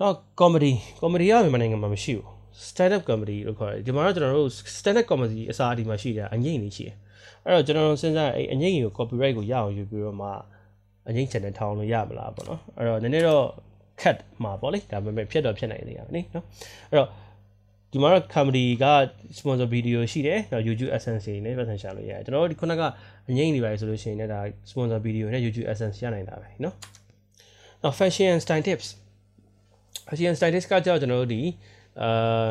[0.00, 2.26] တော့ comedy comedy ကမြန်မာနိုင်ငံမှာမရှိဘူး
[2.68, 6.96] stand up comedy လို့ခေါ်တယ်ဒီမှာတော့ကျွန်တော်တို့ stand up comedy အစားအဒီမှာရှိတာအငိမ့်နေရှိတယ်
[7.44, 10.28] အဲ့တော့ကျွန်တော်စဉ်းစားအဲ့အငိမ့်ကို copyright ကိုရအောင်ယူပြီးတော့မှ
[11.08, 13.44] အငိမ့် channel ထောင်းလို့ရမလားပေါ့နော်အဲ့တော့နည်းနည်းတော့
[14.00, 16.44] cut မှာပေါ့လေဒါပေမဲ့ဖြစ်တော့ဖြစ်နိုင်နေရပါနိနော်
[16.90, 17.08] အဲ့တော့
[17.92, 18.86] ဒီမှာတော့ comedy က
[19.38, 22.82] sponsor video ရှိတယ်နော် YouTube Essence တွေနဲ့ပတ်သက်ရှာလို့ရတယ်ကျွန်တော်တို့ဒီခုနက
[23.28, 24.40] အငိမ့်နေပါလေဆိုလို့ရှိရင်လည်းဒါ
[24.70, 26.74] sponsor video နဲ့ YouTube Essence ရနိုင်တာပဲနော်
[27.82, 28.88] နောက် fashion and style tips
[30.10, 31.40] fashion and style tips ကကြောက်ကျွန်တော်တို့ဒီ
[32.02, 32.48] အာ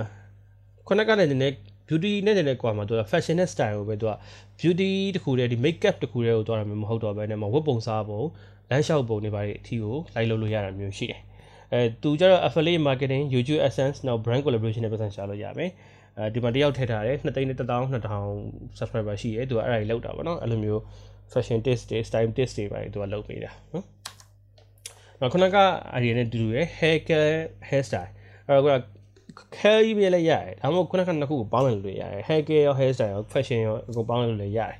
[0.87, 1.55] ခုနကလည်းနည်းနည်း
[1.87, 4.13] beauty နဲ့နည်းနည်းကွာမှာသူက fashion နဲ့ style ကိုပဲသူက
[4.59, 8.21] beauty တခုတည်းဒီ makeup တခုတည်းကိုသွားတာမျိုးမဟုတ်တော့ဘဲနဲ့မဝတ်ပုံစားပုံ
[8.69, 11.21] လမ်းလျှောက်ပုံတွေပါအထီးကိုလိုက်လုပ်လို့ရတာမျိုးရှိတယ်
[11.73, 15.71] အဲသူကျတော့ affiliate marketing YouTube AdSense နောက် brand collaboration နဲ့ပတ်သက်ရှာလို့ရမယ်
[16.17, 17.53] အဲဒီမှာတယောက်ထည့်ထားတယ်2သိန်း1000
[17.95, 20.81] 2000 subscriber ရှိတယ်သူကအဲ့ဒါကြီးလောက်တာပေါ့နော်အဲ့လိုမျိုး
[21.33, 23.85] fashion test တွေ style test တွေပါသူကလုပ်ပေးတာနော်
[25.19, 25.57] နောက်ခုနက
[25.95, 27.35] အရီနဲ့တူတူရယ် hair care
[27.69, 28.11] hair style
[28.47, 28.83] အဲ့တော့က
[29.61, 34.77] hair ကြီးပဲလည်းရတယ်ဒါမှမဟုတ်ခုနကနှစ်ခုကိုပေါင်းလိုက်လို့ရတယ် hair care ရော hair style ရော fashion ရောအကုန်ပေါင်းလိုက်လို့လည်းရတယ်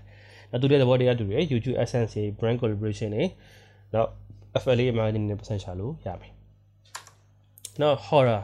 [0.52, 3.24] နောက်သူတဲ့သဘောတရားတူတယ် YouTube AdSense တွေ brand collaboration တွေ
[3.94, 4.10] နောက်
[4.58, 6.32] affiliate marketing နဲ့ပတ်သက်ရှာလို့ရမယ်
[7.82, 8.42] နော် horror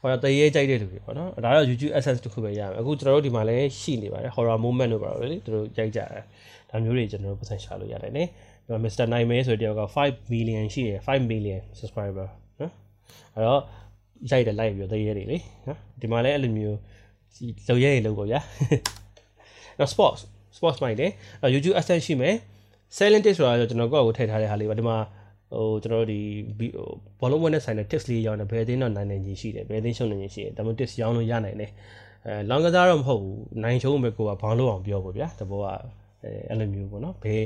[0.00, 6.22] horror တရေကြိုက်တဲ့လူတွေပေါ့နော်ဒါတော့ YouTube access တခုပဲရမယ်အခုကျွန်တော်တို့ဒီမှာလည်းရှိနေပါတယ် horror moment လို့ပါတော့လေသူတို့ကြိုက်ကြတယ်
[6.70, 8.28] ဒါမျိုးတွေကျွန်တော်တို့ပတ်စံရှာလို့ရတယ်နော်
[8.66, 9.06] ဒီမှာ Mr.
[9.12, 12.26] Nightmare ဆိုတဲ့တယောက်က5 million ရှိတယ်5 million subscriber
[12.60, 12.72] နော်
[13.34, 13.62] အဲ့တော့
[14.30, 16.78] ရိုက်တယ် live ပြီးတရေတွေလေနော်ဒီမှာလည်းအဲ့လိုမျိုး
[17.68, 18.40] လုံရဲရေလုံပေါ့ဗျာ
[19.78, 20.20] နော် sports
[20.56, 21.10] sports မိုက်တယ်
[21.54, 22.34] YouTube access ရှိမယ်
[22.96, 24.96] selling tips ဆိုတာကျွန်တော်ကိုယ့်ကိုထည့်ထားတဲ့ဟာလေးပါဒီမှာ
[25.52, 26.20] ဟိုကျွန်တော်တို့ဒီ
[27.20, 31.70] ဘောလုံးပွဲနဲ့ဆိုင်တဲ့ tips လေးရောင်းတယ်ဘယ်အသင်းတော့နိုင်နိုင်ကြီးရှိတယ်ဘယ်အသင်းရှုံးနိုင်ကြီးရှိတယ်ဒါမှမဟုတ် tips ရောင်းလို့ရနိုင်တယ်
[32.26, 35.64] အဲလောင်ကစားတော့မဟုတ်ဘူးနိုင်ရှုံးပဲကိုကဘောင်းလို့အောင်ပြောပေါ့ဗျာတဘောက
[36.22, 37.42] အဲအဲ့လိုမျိုးပေါ့နော်ဘယ်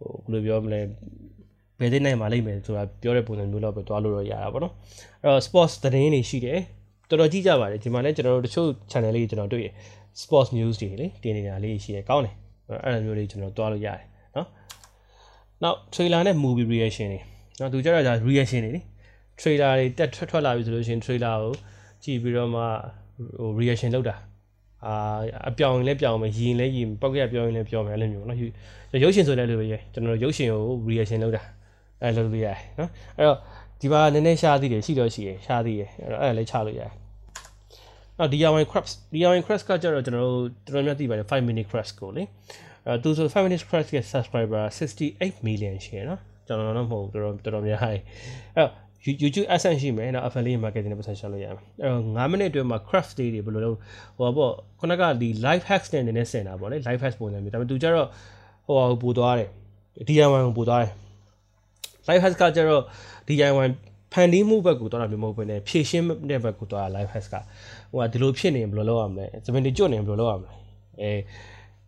[0.00, 0.80] ဟိုဘယ်လိုပြောမလဲ
[1.80, 4.74] ဘယ်သိနိုင်မှာလိမ့်မယ်ဆိုတာပြောတဲ့ပုံစံမျိုးတော့ပဲတွားလို့တော့ရတာပေါ့နော်
[5.22, 6.58] အဲ့တော့ sports သတင်းတွေရှိတယ်
[7.08, 9.68] တော်တော်ကြည့်ကြပါတယ်ဒီမှာလည်းကျွန်တော်တို့တချို့ channel လေးကျွန်တော်တွေ့ရ
[10.22, 12.34] sports news တွေလေတင်နေတာလေးရှိတယ်ကောင်းတယ်
[12.84, 14.04] အဲ့လိုမျိုးလေးကျွန်တော်တွားလို့ရတယ်
[14.36, 14.46] နော်
[15.62, 17.20] နောက် trailer နဲ့ movie reaction တွေ
[17.60, 18.80] နော်သူကြတော့じゃ reaction တွေလေ
[19.40, 21.52] trailer တွေတက်ထွက်ထွက်လာပြီဆိုလို့ရှိရင် trailer ကို
[22.04, 22.62] ကြည့်ပြီးတော့မှ
[23.38, 24.14] ဟို reaction လုပ်တာ
[24.86, 24.94] အာ
[25.48, 28.38] အပြောင်ရင်လည်းပြောင်မယ်ယင်လည်းယင်ပောက်ကရပြောင်းရင်လည်းပြောင်းမယ်အဲ့လိုမျိုးနော်
[29.02, 31.42] ရုပ်ရှင်ဆိုလည်းလိုပဲကျွန်တော်ရုပ်ရှင်ကို reaction လုပ်တာ
[32.02, 33.38] အဲ့လိုလုပ်ရတယ်နော်အဲ့တော့
[33.80, 36.90] ဒီပါနည်းနည်းရှားသေးတယ်ရှိတော့ရှိရရှားသေးတယ်အဲ့တော့အဲ့ဒါလည်းချလို့ရတယ်
[38.18, 42.22] နောက် DIY crafts DIY crafts ကကျတော့ကျွန်တော်တို့တော်တော်များသိပါတယ်5 minute crafts ကိုလေ
[42.86, 44.62] အဲသူဆို5 minute crafts ရဲ့ subscriber
[45.00, 48.02] 68 million ရှိရနော်ကျွန်တော်တော့မဟုတ်တော်တော်တော်တော်များဟိုင်း
[48.56, 48.70] အဲ့တော့
[49.04, 53.76] YouTube AdSense ရှိမယ်နော် affiliate marketing နဲ့ပတ်သက်ရှာလို့ရမယ်အဲ့တော့9မိနစ်အတွင်းမှာ craft day တွေဘယ်လိုလုပ်
[54.18, 58.08] ဟိုပေါ့ခုနကဒီ live hacks နဲ့နည်းနည်းဆင်တာပေါ့လေ live hacks ပုံစံမျိုးဒါပေမဲ့သူကျတော့
[58.66, 59.48] ဟိုဟာပို့သွားတယ်
[60.08, 60.90] DIY ကိုပို့သွားတယ်
[62.08, 62.82] live hacks ကကျတော့
[63.28, 63.68] DIY
[64.12, 67.34] ဖန်တီးမှုဘက်ကိုသွားတာမျိုးမဟုတ်ဘဲနဲ့ဖြည့်ရှင်းတဲ့ဘက်ကိုသွားတာ live hacks က
[67.92, 70.52] ဟိုကဒီလိုဖြစ်နေဘယ်လိုလုပ်ရမလဲစပင်တီကျွတ်နေဘယ်လိုလုပ်ရမလဲ
[71.02, 71.12] အဲ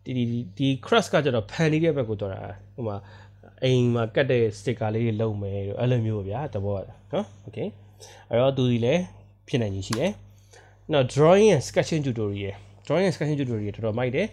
[0.05, 0.23] ဒီဒီ
[0.57, 2.39] ဒီ crash ကကျတော့ဖန်တီးတဲ့ဘက်ကိုသွားတာ
[2.75, 2.95] ဟိုမှာ
[3.63, 6.77] အိမ်မှာကတ်တဲ့ sticker လေးတွေလုပ်မယ်လို့အဲ့လိုမျိုးဗျာတဘော
[7.11, 7.67] နော် okay
[8.29, 9.01] အဲ့တော့သူဒီလည်း
[9.47, 10.11] ဖြစ်နိုင်ကြီးရှိတယ်
[10.91, 12.53] နောက် drawing and sketching tutorial
[12.85, 14.27] drawing and sketching tutorial တော်တော်မိုက်တယ်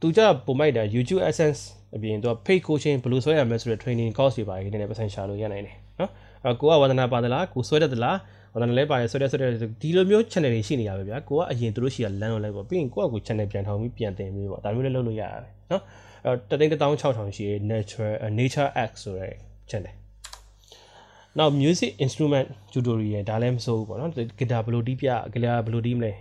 [0.00, 1.60] သူကြပုံမိုက်တာ YouTube Essence
[1.96, 6.10] အပြင်သူက paid coaching ဘယ်လိုဆွဲရမလဲဆိုတဲ့ training course တွေပါတယ်နည်းနည်းပတ်စံရှာလို့ရနိုင်တယ်နော်
[6.42, 8.16] အဲ့ကိုကဝါသနာပါသလားကိုဆွဲတတ်သလား
[8.54, 9.50] ဝါသနာလဲပါတယ်ဆွဲတတ်ဆွဲတတ်
[9.82, 15.82] ဒီလိုမျိုး channel တွေရှိနေရပါဗျာကိုကအရင်သူတို့ရှိရလမ်းလို့လိုက်ပေါ့ပြီးရင်ကိုကကို channel ပြန်ထောင်ပြီးပြန်တင်ပြီးပေါ့ဒါမျိုးလည်းလုပ်လို့ရရတယ်နော်
[16.24, 16.70] အဲ့တသိန်း
[17.02, 19.34] 16000ရှိရ natural nature x ဆိုတဲ့
[19.70, 19.94] channel
[21.38, 26.12] နောက် music instrument tutorial ဒါလည်းမစိုးဘူးပေါ့နော်ဂီတာဘယ်လိုတီးပြဂီတာဘယ်လိုတီးမလဲ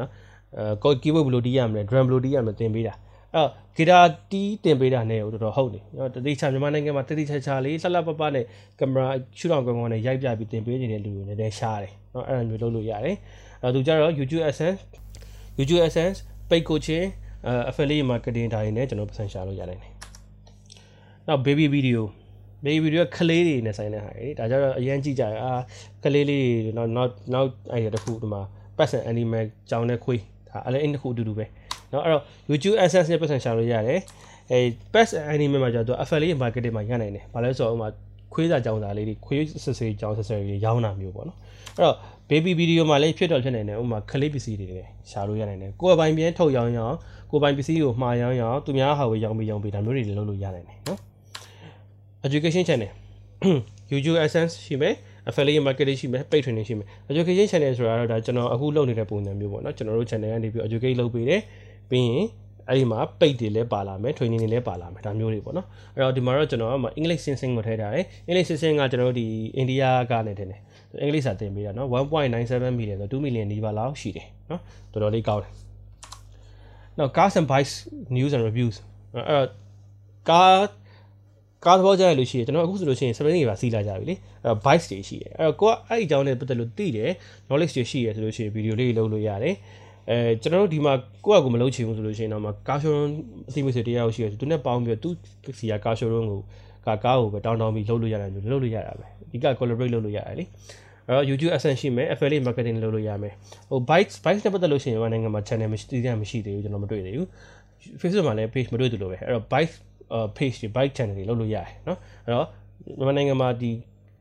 [0.00, 0.10] နော်
[0.58, 2.94] အဲ keyboard ဘယ်လိုတီးရမလဲ drum ဘယ်လိုတီးရမလဲသင်ပေးတာ
[3.34, 3.98] အဲ့ဂီတာ
[4.30, 8.44] တီးတင်ပေးတာနဲ့တော်တော်ဟုတ်တယ်နော်တတိချမြန်မာနိုင်ငံမှာတတိချာချာလေးလှလှပပနဲ့
[8.78, 13.16] ကင်မရာရှူတောင်ကောင်းကောင်းနဲ့ရိုက်ပြပြီးတင်ပေးနေတဲ့လူတွေလည်းလည်းရှားတယ်နော်အဲ့လိုမျိုးလုပ်လို့ရတယ်
[13.62, 14.80] အဲ့သူကြတော့ YouTube Essence
[15.58, 17.06] YouTube Essence paid coaching
[17.70, 19.92] affiliate marketing ဒါတွေနဲ့ကျွန်တော်ပတ်စံရှာလို့ရနိုင်တယ်။
[21.26, 22.00] နောက် baby video
[22.64, 25.52] baby video ကလေးတွေနဲ့ဆိုင်တဲ့ဟာတွေဒါကြတော့အရင်ကြည့်ကြရအာ
[26.04, 28.40] ကလေးလေးတွေနောက်နောက်နောက် idea တစ်ခုဒီမှာ
[28.78, 31.44] person animal ကြောင်းနဲ့ခွေးဒါအဲ့အဲ့တစ်ခုအတူတူပဲ။
[31.92, 34.00] နော်အဲ့တော့ YouTube AdSense နဲ့ပတ်စံရှာလို့ရတယ်။
[34.50, 34.58] အဲ
[34.92, 37.88] past animal မှာကျတော့ affiliate marketing မှာရနိုင်တယ်။ဘာလဲဆိုတော့ဥမာ
[38.32, 41.38] ခွေးစာကြောင်စာလေးတွေခွေးဆဆေးကြောင်ဆဆေးတွေရောင်းတာမျိုးပေါ့နော်
[41.76, 41.96] အဲ့တော့
[42.30, 46.96] baby video မှာလည်းဖြစ်တော့ဖြစ်နေတယ်ဥမာကလေးပစ္စည်းတွေလည်းရှာလို့ရနိုင်တယ်ကိုယ်ပိုင်ပြန်ထုတ်ရောင်းရောင်း
[47.30, 50.98] ကိုပိုင်ပစ္စည်းကိုမှာရောင်းရောင်းသူများဟာဝေရောင်းပြီးရောင်းပြီးဒါမျိုးတွေလည်းလုပ်လို့ရနိုင်တယ်နော်
[52.26, 52.90] education channel
[53.92, 54.94] YouTube AdSense ရှိမယ်
[55.28, 61.40] affiliate marketing ရှိမယ် paid training ရှိမယ် education channel ဆိုတာတော့ဒါကျွန်တော်အခုလုပ်နေတဲ့ပုံစံမျိုးပေါ့နော်ကျွန်တော်တို့ channel ကနေပြီး educate လုပ်ပေးတယ်
[61.90, 62.26] ပြီးရင်
[62.68, 70.60] အဲ့ဒီမှာ paid တွေလည်းပါလာမယ် training တွေလည်းပါလာမယ်ဒါမျိုးတွေပေါ့နော်အဲ့တော့ဒီမှာတော့ကျွန်တော်အင်္ဂလိပ် sensing ကိုထည့်ထားတယ်အင်္ဂလိပ် sensing ကကျွန်တော်တို့ဒီအိန္ဒိယကနေတင်တယ်
[71.02, 74.60] အင်္ဂလိပ်စာတင်ပေးတာနော်1.97 million ဆို2 million နီးပါးလောက်ရှိတယ်နော်
[74.92, 75.67] တော်တော်လေးကောင်းတယ်
[76.98, 77.74] နောက် cars and bikes
[78.16, 78.76] news and reviews
[79.14, 79.48] အဲ့တော့
[80.28, 80.58] ကား
[81.64, 87.10] ကားသဘောကျရလို့ရှိရင်ကျွန်တော်အခုဆိုလို့ရှိရင်စပိန်တွေပါစီးလာကြပြီလေအဲ့တော့ bikes တွေရှိတယ်အဲ့တော့ကိုကအဲ့ဒီအကြောင်းနဲ့ပတ်သက်လို့သိတယ်
[87.48, 89.54] knowledge တွေရှိရဆိုလို့ရှိရင်ဗီဒီယိုလေးလုပ်လို့ရတယ်
[90.10, 90.92] အဲကျွန်တော်တို့ဒီမှာ
[91.24, 93.12] ကိုယ့်အကူမလုပ်ချင်ဘူးဆိုလို့ရှိရင်တော့မကားရှိုးရုံး
[93.48, 96.40] အသိမိတ်ဆွေတရားရှိရသူနဲ့ပေါင်းပြီးတော့သူစီကကားရှိုးရုံးကို
[96.86, 100.48] ကားကားကိုပဲတောင်းတောင်းပြီးလုပ်လို့ရတယ်လို့လုပ်လို့ရတာပဲဒီက collaborate လုပ်လို့ရတယ်လေအဲ့
[101.07, 103.33] တော့ YouTube AdSense ရှိမယ် affiliate marketing လုပ်လို့ရမယ်
[103.69, 107.27] ဟို bikes bikes နဲ့ပတ်သက်လို့ရှိရင်မြန်မာနိုင်ငံမှာ channel မရှိသေးတယ်မရှိသေးဘူးကျွန်တော်မတွေ့သေးဘူး
[108.01, 109.73] Facebook မှာလည်း page မတွေ့သလိုပဲအဲ့တော့ bike
[110.37, 112.47] page တွေ bike channel တွေလုပ်လို့ရတယ်เนาะအဲ့တော့
[112.97, 113.71] မြန်မာနိုင်ငံမှာဒီ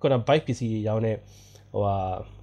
[0.01, 1.17] ခုန bike ပစ္စည်းတွေရောင်းတဲ့
[1.73, 1.97] ဟိုဟာ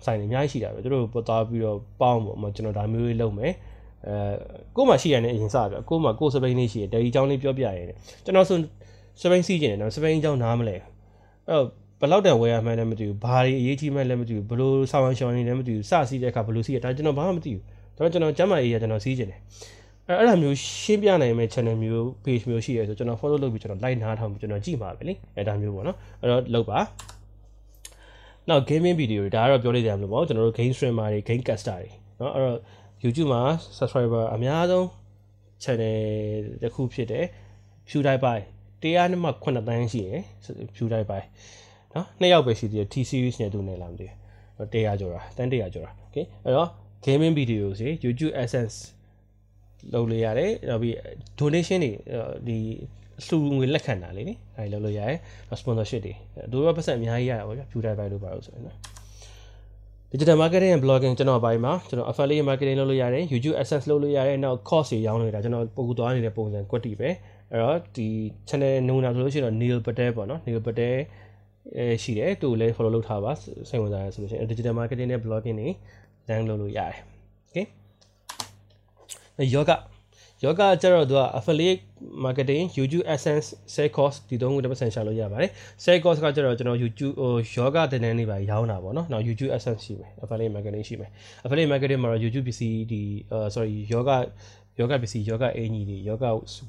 [0.05, 3.53] ဆိုင်တွေအများကြီးရှိတာပဲသူတို့ပေါ်သွားပြီးတော့ပေါင်းပေါ့ကျွန်တော်ဒါမျိုးလေးလုပ်မယ်
[4.07, 4.15] အဲ
[4.75, 8.57] ကို့မှာရှိရတဲ့အရင်စပြကို့မှာကို့စပိန်လေးရှိရတယ်ဒီအကြောင်းလေးပြောပြရတယ်ကျွန်တော်ဆို
[9.21, 10.81] စပိန်စီးကျင်တယ်နော်စပိန်အကြောင်းနားမလဲအဲ့
[11.49, 17.63] တော့ဘယ် လောက်တန်ဝယ်ရမှန်းလည်းမသိဘူးဘာတွေအရေးကြီးမှန်းလည်းမသိဘူးဘလို့ဆောင်းရှောင်းနေလည်းမသိဘူးစစီးတဲ့အခါဘလို့စီးရဒါကျွန်တော်ဘာမှမသိဘူး
[17.97, 19.39] ဒါကျွန်တော်ကျမ်းမာရေးရကျွန်တော်စီးကျင်တယ်
[20.07, 26.79] အဲ့အဲ့ဒါမျိုးရှင်းပြနိုင်မဲ့ channel မျိုး page မျိုးရှိရဲဆိုကျွန်တော် follow လုပ်ပြီးကျွန်တော် like နားထောင်ပြီးကျွန်တော်ကြည့်မှာပဲလေအဲ့ဒါမျိုးပေါ့နော်အဲ့တော့လုပ်ပါ
[28.49, 32.59] နောက် gaming video တွေဒါကတော့ပြောလိုက်ကြမလို့ပေါ့ကျွန်တော်တို့ game streamer တွေ game caster တွေเนาะအဲ့တော့
[33.03, 33.41] YouTube မှာ
[33.77, 34.85] subscriber အများဆုံး
[35.63, 37.25] channel တစ်ခုဖြစ်တယ်
[37.89, 38.43] PewDiePie
[38.81, 40.21] တရားနဲ့မှ9တန်းရှိရယ်
[40.75, 41.25] PewDiePie
[41.94, 46.68] နော်နှစ်ယောက်ပဲရှိသေးတယ် T series နဲ့သူနဲ့လာမသိဘူး100ကျော်တာတန်း100ကျော်တာ okay အဲ့တော့
[47.04, 48.76] gaming video စီ YouTube Essence
[49.92, 50.94] လုပ်လို့ရတယ်နောက်ပြီး
[51.38, 51.90] donation တွေ
[52.48, 52.58] ဒီ
[53.26, 56.14] လှူငွေလက်ခံတာလေးနိအဲ့လုပ်လို့ရတယ်နောက် sponsorship တွေ
[56.52, 58.76] တို့ရောပတ်စံအများကြီးရတာပေါ့ဗျာ Future Buy လို့ပါလို့ဆိုရင်နော်
[60.12, 67.08] digital marketing and blogging ကျွန်တော်ပိုင်းမှာကျွန်တော် affiliate marketing လုပ်လို့ရတယ် YouTube AdSense လုပ်လို့ရတယ်နောက် course တွေရောင်းလို့ရတာကျွန်တော်ပုံကူသွားနေတဲ့ပုံစံကွက်တီပဲ
[67.50, 68.08] အဲ့တော့ဒီ
[68.48, 70.94] channel နုံနာဆိုလို့ရှိရင်တော့ Neil Patel ပေါ့နော် Neil Patel
[71.76, 73.32] အဲရှိတယ်သူလည်း follow လုပ်ထားပါ
[73.68, 75.68] စိတ်ဝင်စားရဆိုလို့ရှိရင် digital marketing နဲ့ blogging တွေ
[76.28, 76.96] လမ်းလုပ်လို့ရတယ်
[77.48, 77.66] okay
[79.54, 79.72] ယောဂ
[80.44, 81.82] ယောဂကျတော့သူက affiliate
[82.24, 85.50] marketing YouTube AdSense sales cost ဒီသုံးခုတစ်ပတ်ဆန်ရှာလို့ရပါတယ်
[85.84, 91.10] sales cost ကကျတော့ကျွန်တော် YouTube ဟိုယောဂတင်တန်းနေပါရောင်းတာပေါ့နော်နောက် YouTube AdSense ရှိမယ် affiliate marketing ရှိမယ်
[91.44, 93.02] affiliate marketing မှာတော့ YouTube PC ဒီ
[93.54, 94.10] sorry ယောဂ
[94.79, 96.25] ယောဂပစ္စည်းယောဂအင်ကြီးတွေယောဂ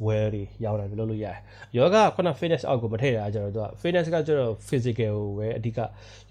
[0.07, 1.37] wear တွေရောင်းတာလုပ်လို့ရတယ်
[1.77, 5.79] ယောဂခုန fitness အောက်ကိုမထည့်တာကျတော့သူက fitness ကကျတော့ physical ကိုပဲအဓိက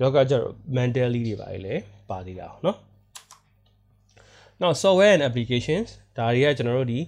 [0.02, 1.74] ယောဂကျတော့ mentally တွေပါလေ
[2.10, 2.76] ပါသေးတာเนาะ
[4.62, 7.00] နောက် software and applications ဒါတွေကကျွန်တော်တို့ဒီ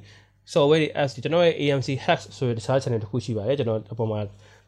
[0.54, 4.20] software တွေ apps ကျွန်တော်ရဲ့ AMC hacks ဆိုတဲ့တခြား channel တစ်ခုရှိပါတယ်ကျွန်တော်အပေါ်မှာ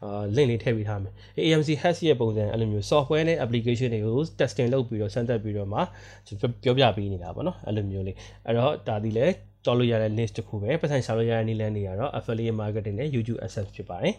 [0.03, 1.13] အာ link လေးထည့်ပေးထားမယ်
[1.45, 5.79] AMC hacks ရဲ့ပုံစံအဲ့လိုမျိုး software နဲ့ application တွေကို testing လုပ်ပြီးတော့စမ်းသပ်ပြီးတော့မှ
[6.63, 9.27] ပြောပြပေးနေတာပေါ့နော်အဲ့လိုမျိုးလေးအဲ့တော့ဒါဒီလဲ
[9.64, 14.14] ကြောက်လို့ရတဲ့ list တစ်ခုပဲပတ်စံရှာလို့ရတဲ့နည်းလမ်းတွေကတော့ affiliate marketing နဲ့ YouTube AdSense ဖြစ်ပါတယ်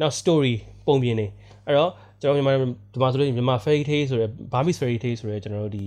[0.00, 0.54] နောက် story
[0.86, 1.26] ပုံပြင်နေ
[1.66, 2.52] အဲ့တော့ကျွန်တော်မြန်မာ
[2.92, 5.84] ဒီမှာဆိုလို့မြန်မာ fairy tale ဆိုရယ် Burmese fairy tale ဆိုရယ်ကျွန်တော်တို့ဒီ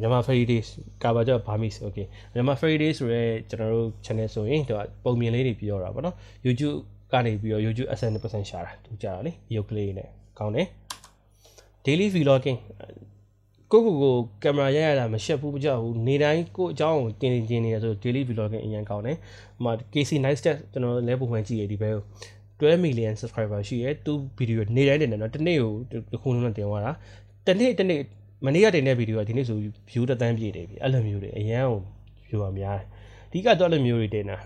[0.00, 0.68] မြန်မာ fairy days
[1.02, 6.76] ကာဘာကြော Burmese okay မြန်မာ fairy days ဆိုရဲကျွန်တော်တို့ channel ဆိုရင်တော့ပုံမြင်လေးတွေပြောတာပေါ့နော် YouTube
[7.12, 10.66] ကနေပြီးတော့ YouTube SN% ရှာတာသူကြတာလေရုပ်ကလေးနဲ့ကောင်းတယ်
[11.84, 12.58] daily vlogging
[13.72, 21.90] ကိုကိုကိုကင်မရာရရတာမရှက်ဘူးမကြောက်ဘူးနေတိုင်းကိုအကြောင်းကိုတင်တင်နေရဆို daily vlogging အရင်ကောင်းတယ်ဟိုမှာ KC Nice Stat ကျွန်တော်လဲပုံမှန်ကြည့်ရဒီဘဲ
[22.60, 25.72] 12 million subscriber ရှိရဲသူဗီဒီယိုနေတိုင်းတင်တယ်နော်တစ်နေ့ကို
[26.12, 26.92] တစ်ခုလုံးနဲ့တင်သွားတာ
[27.46, 28.00] တစ်နေ့တစ်နေ့
[28.46, 29.56] မနေ့ကတင်တဲ့ဗီဒီယိုကဒီနေ့ဆို
[29.90, 31.80] view တစ်သန်းပြည့်တယ်ပြီအဲ့လိုမျိုးတွေအရန်ကို
[32.26, 32.86] view ပါများတယ်
[33.28, 34.36] အဓိကတော့အဲ့လိုမျိုးတွေတင်တာ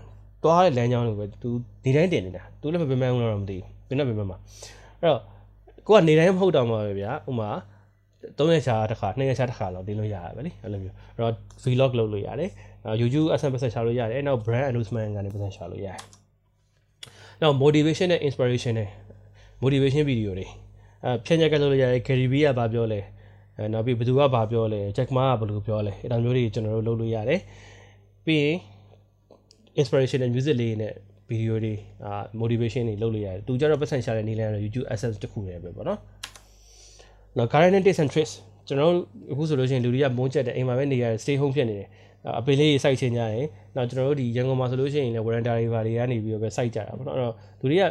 [0.43, 1.49] သွားတဲ့လမ်းကြောင်းတွေပဲ तू
[1.85, 4.37] နေတိုင်းတင်နေတာ तू လည်းမပင်ပန်းဘူးတော့မသိဘူးဘယ်နဲ့ပင်ပန်းမှာ
[5.01, 5.21] အဲ့တော့
[5.87, 7.49] ကိုကနေတိုင်းမဟုတ်တော့မှာပဲဗျာဥမာ
[8.37, 11.33] 3ရက်ချာတစ်ခါ2ရက်ချာတစ်ခါလောက်တင်လို့ရတာပဲလေအဲ့လိုမျိုးအဲ့တော့
[11.63, 12.49] vlog လုပ်လို့ရတယ်
[13.01, 15.97] YouTube AdSense ပတ်ဆက်ရှာလို့ရတယ်နောက် brand announcement ကနေပတ်ဆက်ရှာလို့ရတယ်
[17.41, 18.89] နောက် motivation နဲ့ inspiration နဲ့
[19.63, 20.47] motivation video တွေ
[21.03, 22.99] အဲဖြန့်ချက်ကလုပ်လို့ရတယ် Gary Vee ကဘာပြောလဲ
[23.57, 27.39] အဲနောက်ပြီးဘယ်သူကဘာပြောလဲ Jack Ma ကဘယ်လိုပြောလဲအဲဒါမျိုးတွေကျွန်တော်တို့လုပ်လို့ရတယ်
[28.25, 28.57] ပြီးရင်
[29.79, 30.93] inspirational music လေးနဲ့
[31.29, 31.73] ဗီဒီယိုတွေ
[32.05, 35.99] အာ motivation တွေလုပ်လို့ရတယ်သူကြတော့ပတ်စံရှာတဲ့နည်းလမ်းတော့ YouTube AdSense တခုတည်းပဲပေါ့နော်
[37.37, 38.33] နောက် gardening tips and tricks
[38.67, 41.87] ကျွန်တော်တို့အခုဆိုလို့ရှိရင်လူတွေကမုန်းချက်တယ်အိမ်မှာပဲနေရတယ် stay home ဖြစ်နေတယ်
[42.39, 47.83] အပင်လေးစိုက်ချင်ကြတယ်နောက်ကျွန်တော်တို့ဒီရန်ကုန်မှာဆိုလို့ရှိရင်လည်း warranty တွေဘာတွေကနေပြီးတော့ပဲစိုက်ကြတာပေါ့နော်အဲ့တော့လူတွေက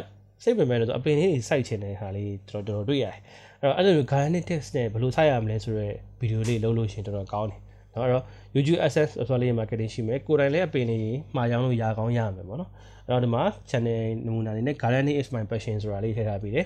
[0.43, 3.17] စိတ်ပင်ပန်းလို့ဆိုအပင်လေးတွေစိုက်ချင်တဲ့ဟာလေးကျွန်တော်တော်တော်တွေ့ရတယ်
[3.61, 7.59] အဲ့တော့အဲ့လို gardening tips နဲ့ဘယ်လိုစိုက်ရမလဲဆိုတော့ဗီဒီယိုလေးလုပ်လို့ရှိရင်တော်တော်ကောင်းတယ်
[7.93, 8.23] နော်အဲ့တော့
[8.55, 12.69] YouTube AdSense ဆိုလေး marketing ရှိမယ်ကိုယ်တိုင်လည်းအပင်လေးမှာရောင်းလို့ရကောင်းရမယ်ပေါ့နော်
[13.05, 16.65] အဲ့တော့ဒီမှာ channel နမူနာလေးနဲ့ gardening is my passion ဆိုတာလေးထည့်ထားပြီးတယ်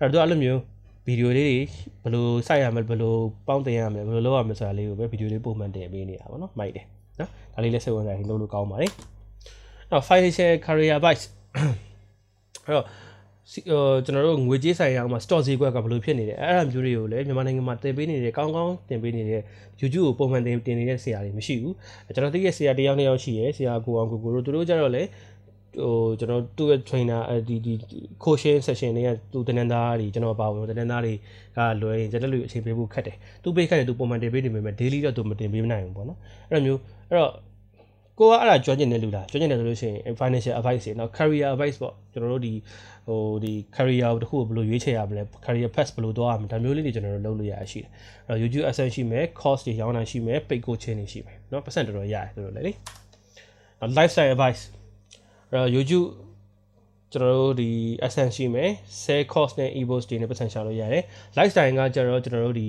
[0.00, 0.60] အဲ့တော့အဲ့လိုမျိုး
[1.06, 1.58] ဗီဒီယိုလေးတွေ
[2.02, 3.14] ဘယ်လိုစိုက်ရမလဲဘယ်လို
[3.46, 6.84] ပေါင်းတင်ရမလဲဘယ်လိုလုပ်ရမလဲဆိုတာလေးကိုပဲဗီဒီယိုလေးပုံမှန်တင်ပေးနေတာပေါ့နော်မိုက်တယ်
[7.18, 8.92] နော်ဒါလေးလည်းစိတ်ဝင်စားရင်လုပ်လို့ကောင်းပါတယ်
[9.90, 11.24] နောက် financial career advice
[12.66, 12.86] အဲ့တော့
[13.52, 13.62] ဟို
[14.04, 19.42] ကျွန်တော်တို့ငွေကြေးဆိုင်ရာမှာ stock ဈေးကွက်ကဘယ်လိုဖြစ်နေလဲအဲ့ဒါမျိုးတွေကိုလည်းမြန်မာနိုင်ငံမှာတင်ပေးနေတဲ့ကောင်းကောင်းတင်ပေးနေတဲ့
[19.80, 21.74] YouTube ကိုပုံမှန်တင်တင်နေတဲ့ဆရာတွေမရှိဘူး
[22.14, 25.02] ကျွန်တော်သိတဲ့ဆရာတယောက်နှစ်ယောက်ရှိရယ်ဆရာကိုအောင်ကိုကိုတို့သူတို့ကြတော့လေ
[25.82, 27.74] ဟိုကျွန်တော်သူ့ရဲ့ trainer ဒီဒီ
[28.24, 31.14] coaching session တွေကသူတနင်္သာရီကျွန်တော်ပါဝင်တနင်္သာရီ
[31.56, 36.18] ကလွယ်ရင်ကျွန်တော်လူအချိန်ပေးဖို့ခက်တယ်သူပေးခက်တယ်သူပုံမှန်တင်ပေးနေပေမဲ့ daily တော့သူမတင်ပေးနိုင်ဘူးပေါ့နော်
[36.50, 37.32] အဲ့လိုမျိုးအဲ့တော့
[38.18, 42.52] ကိုကအဲ့ဒါကျွမ်းကျင်တဲ့လူလားကျွမ်းကျင်တယ်ဆိုလို့ရှိရင် financial advice တွေနော် career advice ပေါ့ကျွန်တော်တို့ဒီ
[43.06, 47.90] ဟိုဒီ career တစ်ခုကိုဘယ်လိုရွေးချယ်ရမလဲ career path ဘယ်လိုသွားရမလဲဒါမျိုးလေးတွေကျွန်တော်တို့လုပ်လို့ရရှိတယ်
[48.26, 52.72] အဲ့တော့ YouTube AdSense ရှိမယ် course တွေရောင်းတာရှိမယ် paid coaching တွေရှိမယ်နော်ပတ်စံတော်တော်ရတယ်ဆိုတော့လေ
[53.80, 54.62] နော် lifestyle advice
[55.50, 56.08] အဲ့တော့ YouTube
[57.12, 57.70] ကျွန်တော်တို့ဒီ
[58.06, 58.70] AdSense ရှိမယ်
[59.02, 61.04] sell course နဲ့ e-books တွေနဲ့ percent ရှာလို့ရတယ်
[61.36, 62.68] lifestyle ကကျတော့ကျွန်တော်တို့ဒီ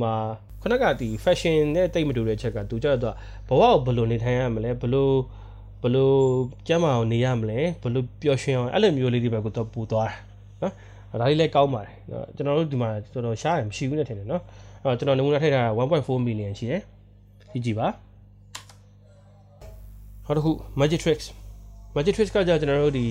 [0.00, 0.14] မှာ
[0.62, 3.14] ခုနကဒီ fashion နဲ့တိတ်မတူတဲ့ချက်ကသူကျတော့
[3.48, 5.10] ဘဝကိုဘယ်လိုနေထိုင်ရမလဲဘယ်လို
[5.82, 6.12] ဘယ်လို
[6.66, 10.16] ကျမ်းမာအောင်နေရမလဲဘယ်လိုပျော်ရွှင်အောင်အဲ့လိုမျိုးလေးတွေပဲကိုတော့ပူသွားတာ
[10.62, 10.72] နော်
[11.20, 14.42] ဒါလေးလည်းကောင်းပါတယ်နော်ကျွန်တော်တို့ဒီမှာတော်တော်ရှားတယ်မရှိဘူးနဲ့ထင်တယ်နော်
[14.82, 16.82] အဲ့တော့ကျွန်တော်နမူနာထည့်ထားတာ1.4 million ရှိတယ်
[17.52, 17.88] ကြည့်ကြည့်ပါ
[20.24, 20.50] နောက်တစ်ခု
[20.80, 21.26] magic tricks
[21.96, 23.06] magic tricks ကကြာကျွန်တော်တို့ဒီ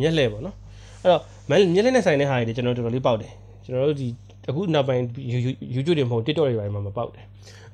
[0.00, 0.56] မျက်လှည့်ပေါ့နော်
[1.02, 1.22] အဲ့တော့
[1.74, 3.32] မျက်လှည့်နဲ့ဆိုင်တဲ့ဟာတွေကျွန်တော်တော်တော်လေးပေါက်တယ်
[3.64, 4.08] ကျွန်တော်တို့ဒီ
[4.48, 5.02] အခုနောက်ပိုင်း
[5.74, 7.24] YouTube တွေမဟုတ် TikTok တွေပိုင်းမှာမပေါက်တယ်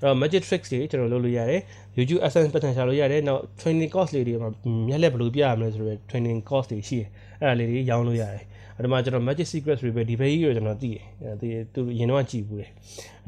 [0.00, 1.60] အဲ့တော့ magic tricks တွေကျွန်တော်လုပ်လို့ရတယ်
[1.96, 4.50] YouTube AdSense ပတ်ထန်ရှာလို့ရတယ်နောက် training course လေးတွေမှာ
[4.88, 7.08] မျက်လက်ဘယ်လိုပြရမလဲဆိုတော့ training course တွေရှိတယ်
[7.40, 8.42] အဲ့ဒါလေးတွေရောင်းလို့ရတယ်
[8.76, 11.02] အဲ့ဒီမှာကျွန်တော် magic secrets reveal ဒီဘက်ကြီးကိုကျွန်တော်သိတယ်
[11.40, 12.70] ဒီသူရင်တော့ကြည့်ဘူးတယ်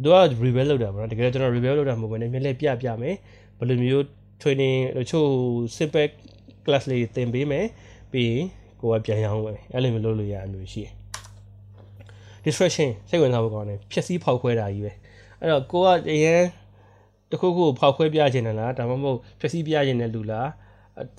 [0.02, 3.14] သူက reveal လုပ်တာပေါ့နော်တကယ်တော့ကျွန်တော် reveal လုပ်တာမဟုတ်ဘဲနဲ့မျက်လက်ပြပြမယ်
[3.58, 4.04] ဘယ်လိုမျိုး
[4.42, 5.28] training တချို့
[5.76, 6.08] simple
[6.68, 7.66] class လေးသင်ပေးမယ်
[8.12, 8.46] ပြီးရင်
[8.80, 10.92] ကိုကပြန်ရောင်းမယ်အဲ့လိုမျိုးလုပ်လို့ရအမျိုးရှိတယ်
[12.44, 14.92] distraction စိတ်ဝင်စားဖို့ကောင်းတယ်ဖြက်စီးဖောက်ခွဲတာကြီးပဲ
[15.40, 16.42] အဲ့တော့ကိုကအရင်
[17.30, 20.50] တခုခုဖောက်ခွဲပြခြင်းလားဒါမှမဟုတ်ဖြက်စီးပြခြင်းတဲ့လူလား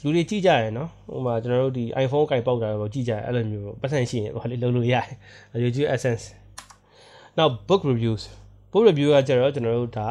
[0.01, 5.05] လူတွေကြည့်ကြရယ်နော်ဟိုမှာကျွန်တော်တို့ဒီ iPhone ကိုင်ပေါက်တာတော့ကြည့်ကြရအဲ့လိုမျိုးပတ်စံရှိရင်ဘာလေးလုပ်လို့ရတယ်
[5.63, 6.25] YouTube AdSense
[7.37, 8.23] နောက် book reviews
[8.71, 10.07] book review ကကျတော့ကျွန်တော်တို့ဒါ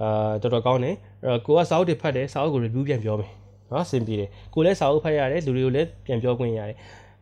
[0.00, 3.30] အာတော်တော်ကောင်းတယ်အဲ့တော့ကိုကစာအုပ်တွေဖတ်တယ်စာအုပ်ကို review ပြန်ပြောမယ်
[3.70, 6.76] နော်အဆင်ပြေတယ်ကိုလည်းစာအုပ်ဖတ်ရတယ်လူတွေကိုလည်းပြန်ပြောခွင့်ရတယ်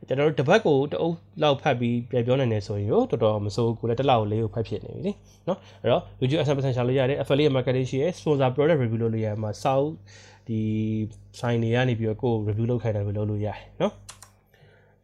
[0.09, 5.13] ကျွန်တော်တို့တပတ်ကိုတအုပ်လောက်ဖတ်ပြီးပြန်ပြောနိုင်တယ်ဆိုရင်ရောတော်တော်မစိုးကိုလည်းတစ်လောက်လေးကိုဖတ်ဖြစ်နေပြီလေ
[5.49, 9.95] နော်အဲ့တော့ YouTube Adsense ရှာလို့ရတယ် affiliate marketing ရှိရယ် sponsor product review လုပ်လို့ရတယ်မှာစာအုပ်
[10.49, 10.61] ဒီ
[11.39, 13.93] sign တွေကနေပြီးတော့ကို review လုပ်ခိုင်းတယ်ပဲလုပ်လို့ရတယ်နော်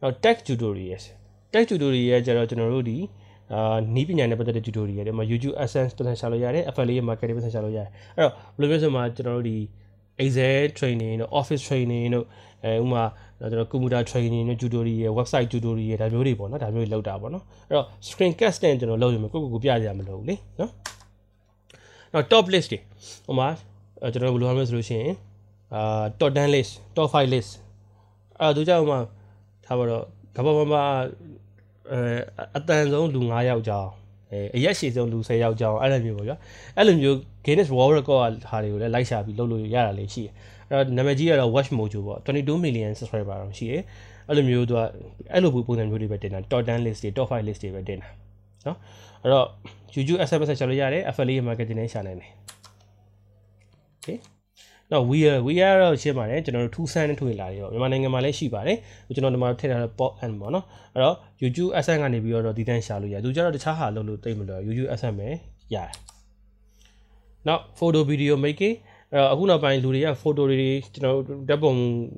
[0.01, 1.05] နောက် tech tutorials
[1.53, 2.97] tech tutorial ကျတော့ကျွန်တော်တို့ဒီ
[3.53, 9.57] အာနီးပညာနဲ့ပတ်သက်တဲ့ tutorial တွေမှာ YouTube AdSense ပတ်သက်ရှာလို့ရတယ် affiliate marketing ပတ်သက်ရှာလို့ရတယ်အဲ့တော့ဘယ်လိုမျိုးဆိုမှကျွန်တော်တို့ဒီ
[10.21, 12.25] Excel training တို့ Office training တို့
[12.63, 13.03] အဲဥမာ
[13.39, 20.71] ကျွန်တော် computer training တို့ tutorial website tutorial ဒါမျိုးတွေပေါ့နော်ဒါမျိုးတွေလောက်တာပေါ့နော်အဲ့တော့ screen casting ကျွန်တော်လုပ်ရမယ်ကိုကိုကိုပြရမှာမလို့လေနော်
[22.13, 22.79] နောက် top list တွေ
[23.29, 23.47] ဥမာ
[24.13, 25.13] ကျွန်တော်ဘယ်လိုဟာမျိုးဆိုလို့ရှိရင်
[25.73, 27.51] အာ top 10 list top 5 list
[28.39, 28.99] အဲ့ဒါတို့ကြောင့်ဥမာ
[29.65, 30.03] ထားပါတော့
[30.35, 30.83] ကဘာဘာဘာ
[31.91, 31.99] အဲ
[32.57, 33.89] အတန်ဆုံးလူ9ယောက်ကြောင်း
[34.33, 36.37] အဲအရက်ရှည်ဆုံးလူ10ယောက်ကြောင်းအဲ့လိုမျိုးပေါ့ဗျာ
[36.77, 40.33] အဲ့လိုမျိုး Guinness World Record ဟာတွေကိုလည်းလိုက်ရှာပြီးလုပ်လို့ရတာလေးရှိတယ်
[40.69, 43.81] အဲ့တော့နာမည်ကြီးကတော့ Watch Mojo ပေါ့22 million subscriber တော့ရှိတယ်
[44.27, 44.79] အဲ့လိုမျိုးသူက
[45.33, 48.07] အဲ့လိုပုံစံမျိုးတွေပဲတင်တာ top 10 list တွေ top 5 list တွေပဲတင်တာ
[48.65, 48.77] နော်
[49.23, 49.47] အဲ့တော့
[49.95, 52.31] YouTube SMS ဆက်ချလို့ရတယ် affiliate marketing နဲ့ရှာနိုင်တယ်
[53.99, 54.17] okay
[54.93, 58.77] နော် we are we are တော့ရှင်းပါတယ်ကျွန်တော်တို့ထူးဆန်းတဲ့ထွေလာတွေတော့မြန်မာနိုင်ငံမှာလည်းရှိပါတယ်
[59.15, 65.29] ကျွန်တော်ဒီမှာထည့်ထားတဲ့ pop and ပေါ့နော်အဲ့တော့ YouTube SM ကနေပြီးတော့ဒီတန်းရှာလို့ရတယ်သူကျတော့တခြားဟာလုပ်လို့တိတ်မလို့ YouTube SM ပဲ
[65.73, 65.89] ရတယ်
[67.47, 68.75] နောက် photo video making
[69.11, 71.73] အဲ့တော့အခုနောက်ပိုင်းလူတွေက photo တွေကျွန်တော်တို့ဓာတ်ပုံ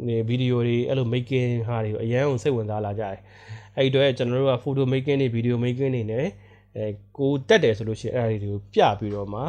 [0.08, 3.20] တွေဗီဒီယိုတွေအဲ့လို making ဟာတွေကိုအရန်အောင်စိတ်ဝင်စားလာကြတယ်
[3.76, 6.26] အဲ့ဒီတော့ကျွန်တော်တို့က photo making တွေ video making တွေနဲ့
[6.76, 6.86] အဲ
[7.18, 9.42] ကိုတက်တယ်ဆိုလို့ရှိရင်အဲ့ဒါတွေကိုပြပြီးတော့မှ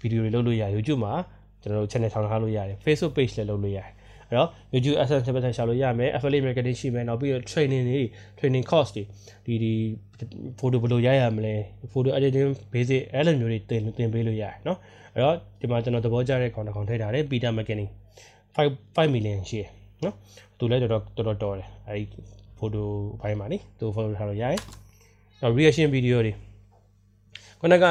[0.00, 1.14] ဗီဒီယိုတွေလုပ်လို့ရ YouTube မှာ
[1.61, 3.89] ကျွန်တော်တို့ channel ထောင်ထားလို့ရတယ် Facebook page လည်းလုပ်လို့ရတယ်
[4.29, 8.01] အဲ့တော့ YouTube AdSense တစ်ပတ်ထိုင်ရှာလို့ရမယ် affiliate marketing ရှိမယ်နောက်ပြီးတော့ training တွေ
[8.39, 9.03] training course တွေ
[9.45, 9.73] ဒီဒီ
[10.59, 11.55] photo ဘယ်လိုရရမလဲ
[11.91, 14.77] photo editing basic အဲ့လိုမျိုးတွေသင်သင်ပေးလို့ရတယ်เนาะ
[15.13, 17.87] အဲ့တော့ဒီမှာကျွန်တော်သဘောကျတဲ့ကောင်တစ်ကောင်ထည့်ထားတယ် Peter McKinney
[18.55, 19.69] 5 5 million ရှိရယ်
[20.01, 20.13] เนาะ
[20.57, 22.05] သူလည်းတော်တော်တော်တော်တယ်အဲ့ဒီ
[22.59, 22.81] photo
[23.21, 24.61] ဘိုင်းမှာနိသူ photo ထားလို့ရတယ်
[25.41, 26.33] နောက် reaction video တွေ
[27.59, 27.85] ခုနက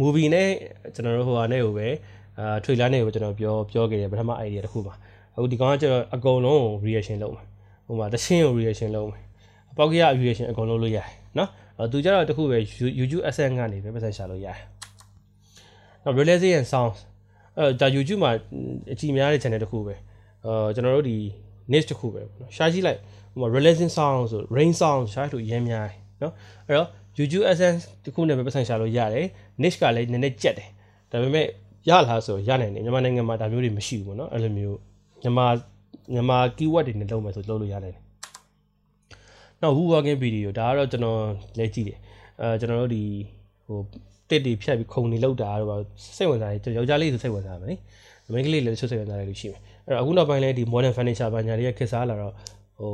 [0.00, 0.48] movie နဲ့
[0.94, 1.88] ကျွန်တော်တို့ဟိုဟာနဲ့ကိုပဲ
[2.39, 4.93] အာ trailer နဲ့ကိုကျွန်တော်ပြောပြောခဲ့တယ်ပထမ idea တစ်ခုပါ
[5.35, 7.43] အခုဒီကောင်ကကျတော့အကုန်လုံး reaction လုပ်မှာ
[7.85, 9.19] ဟိုမှာတချင်းကို reaction လုပ်မှာ
[9.71, 12.57] အပေါက်ကရ reaction အကုန်လုံးလုပ်ရတယ်နော်အဲသူကျတော့တခုပဲ
[12.99, 14.59] YouTube asset ကနေပဲပတ်သက်ရှာလို့ရတယ်
[16.03, 16.99] နော် realization and sounds
[17.57, 18.31] အဲဒါ YouTube မှာ
[18.93, 19.95] အကြည့်များတဲ့ channel တခုပဲ
[20.45, 21.17] အာကျွန်တော်တို့ဒီ
[21.71, 22.99] niche တခုပဲပေါ့နော်ရှာကြည့်လိုက်
[23.31, 26.33] ဟိုမှာ realization sound ဆို rain sound ရှာလို့ရမ်းများတယ်နော်
[26.67, 29.25] အဲ့တော့ YouTube Essence တခုနဲ့ပဲပတ်သက်ရှာလို့ရတယ်
[29.61, 30.69] niche ကလည်းနည်းနည်းကြက်တယ်
[31.11, 31.47] ဒါပေမဲ့
[31.89, 34.77] ရလားဆိုရနိုင်တယ်မြန်မာနိုင်ငံမှာဒါမျိုးတွေမရှိဘူးပေါ့နော်အဲ့လိုမျိုး
[35.21, 35.47] မြန်မာ
[36.13, 38.03] မြန်မာ keyword တွေနဲ့လုပ်မယ်ဆိုလုပ်လို့ရနိုင်တယ်
[39.61, 41.19] နောက် who working video ဒါကတော့ကျွန်တော်
[41.59, 41.97] လဲကြည့်တယ်
[42.41, 43.03] အဲကျွန်တော်တို့ဒီ
[43.65, 43.79] ဟို
[44.29, 45.81] တစ်တွေဖြတ်ပြီးခုံနေလောက်တာတော့
[46.17, 47.75] စိတ်ဝင်စားတယ်ယောက်ျားလေးဆိုစိတ်ဝင်စားမယ်နိ
[48.33, 52.33] မိန်းကလေးလည်းစိတ်ဝင်စားတယ်လို့ရှိမယ်အဲ့တော့အခုနောက်ပိုင်းလဲဒီ modern furniture ဘာညာတွေကခက်စားလာတော့
[52.79, 52.93] ဟို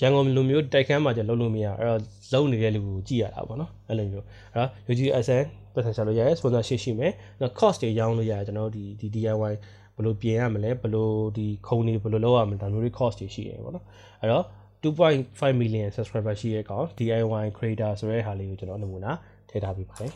[0.00, 2.00] ရန်ကုန်လူမျိုးတိုက်ခန်းမှာကျလုံးလို့မရအဲ့တော့
[2.32, 9.54] လုံးနေတဲ့လူကိုကြည့်ရတာပေါ့နော်အဲ့လိုမျိုးအဲ့တော့ UG SN ပတ်သက်ချလို့ရတယ် sponsorship ရှိမယ်နောက် cost တွေရောင်းလို့ရတယ်ကျွန်တော်တို့ဒီဒီ DIY
[9.96, 13.84] ဘယ်လိုပြင်ရမလဲဘယ်လိုဒီခုံတွေဘယ်လိုလုပ်ရမလဲဒါမျိုးတွေ cost တွေရှိရပေါ့နော်
[14.20, 14.44] အဲ့တော့
[14.82, 19.12] 2.5 million subscriber ရှိရဲ့ကောင် DIY creator ဆိုတဲ့ဟာလေးကိုကျွန်တော်နမူနာ
[19.48, 20.12] ထည့်ထားပေးပါတယ်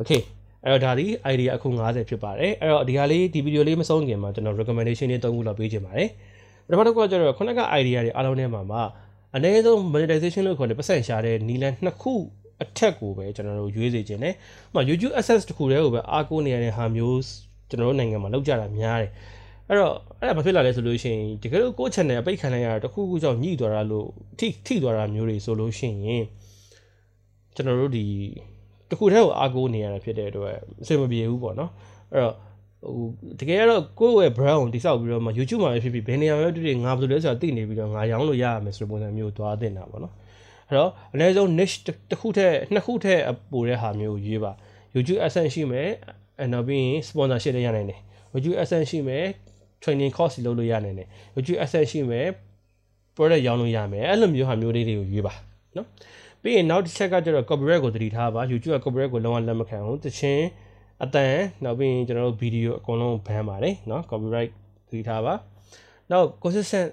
[0.00, 0.22] okay
[0.64, 6.08] အဲ့တော့ဒါဒီ idea အခု90ဖြစ်ပါတယ်အဲ့တော့ဒီဟာလေးဒီဗီဒီယိုလေးမဆုံးခင်မှာကျွန်တော် recommendation လေး၃ခုလောက်ပေးချင်ပါတယ်
[6.66, 8.82] ပထမတစ်ခုကကျတော့ခုနက idea တွေအားလုံးထဲမှာမှာ
[9.34, 12.14] အနည်းဆုံး monetization လို့ခေါ်တဲ့ပတ်စံရှာတဲ့နီလန်နှစ်ခု
[12.62, 14.34] အထက်ကိုပဲကျွန်တော်တို့ရွေးစေခြင်းနဲ့ဥ
[14.72, 17.20] ပမာ YouTube access တခုတည်းကိုပဲအားကိုးနေရတဲ့ဟာမျိုး
[17.70, 19.10] ကျွန်တော်တို့နိုင်ငံမှာလောက်ကြတာများတယ်
[19.68, 24.06] အဲ့တော့အဲ့ဒါဘာဖြစ်လာလဲဆိုလို့ရှိရင်တကယ်လို့ကိုယ့် channel အပိတ်ခံလိုက်ရတာတခုခုကြောင့်ညှိသွားတာလို့
[24.38, 26.24] ထိထိသွားတာမျိုးတွေဆိုလို့ရှိရင်
[27.54, 28.04] ကျွန်တော်တို့ဒီ
[28.90, 31.70] တခုတည်းကိုအားကိုးနေရတာဖြစ်တဲ့အတွက်အဆင်မပြေဘူးပေါ့နော်
[32.12, 32.34] အဲ့တော့
[32.82, 33.08] ဟို
[33.40, 40.14] တကယ်တော့ကိုယ့်ရဲ့ brand ကိုတိစောက်ပြီးတော့မှ YouTube မှာဖြစ်ဖြစ်ဘယ်နေရာမှာတွေ့တွေ့ငါဘယ်လိုလဲဆိုတာသိနေပြီးတော့ငါရောင်းလို့ရရမယ်ဆိုတဲ့ပုံစံမျိုးသွားတင်တာပေါ့နော်
[40.70, 41.76] အဲ့တော့အနည်းဆုံး niche
[42.10, 43.20] တစ်ခုထက်နှစ်ခုထက်
[43.52, 44.52] ပိုတဲ့ဟာမျိုးရွေးပါ
[44.94, 45.88] YouTube AdSense ရှိမယ်
[46.38, 48.00] အဲ့နောက်ပြီး sponsorship လည်းရနိုင်တယ်
[48.32, 49.24] YouTube AdSense ရှိမယ်
[49.82, 52.26] training course လုပ်လို့ရနိုင်တယ် YouTube AdSense ရှိမယ်
[53.16, 55.34] product ရောင်းလို့ရမယ်အဲ့လိုမျိုးဟာမျိုးလေးတွေကိုရွေးပါ
[55.76, 55.86] နော်
[56.42, 60.44] ပြီးရင်နောက်တစ်ချက်ကကျတော့ copyright ကိုသတိထားပါ YouTube က copyright ကိုလုံးဝလက်မခံဘူးတခြင်း
[61.04, 64.50] အတန်နောက်ပြီးရင်ကျွန်တော်တို့ဗီဒီယိုအကုန်လုံး ban ပါတယ်နော် copyright
[64.88, 65.34] သတိထားပါ
[66.10, 66.88] နောက် consistent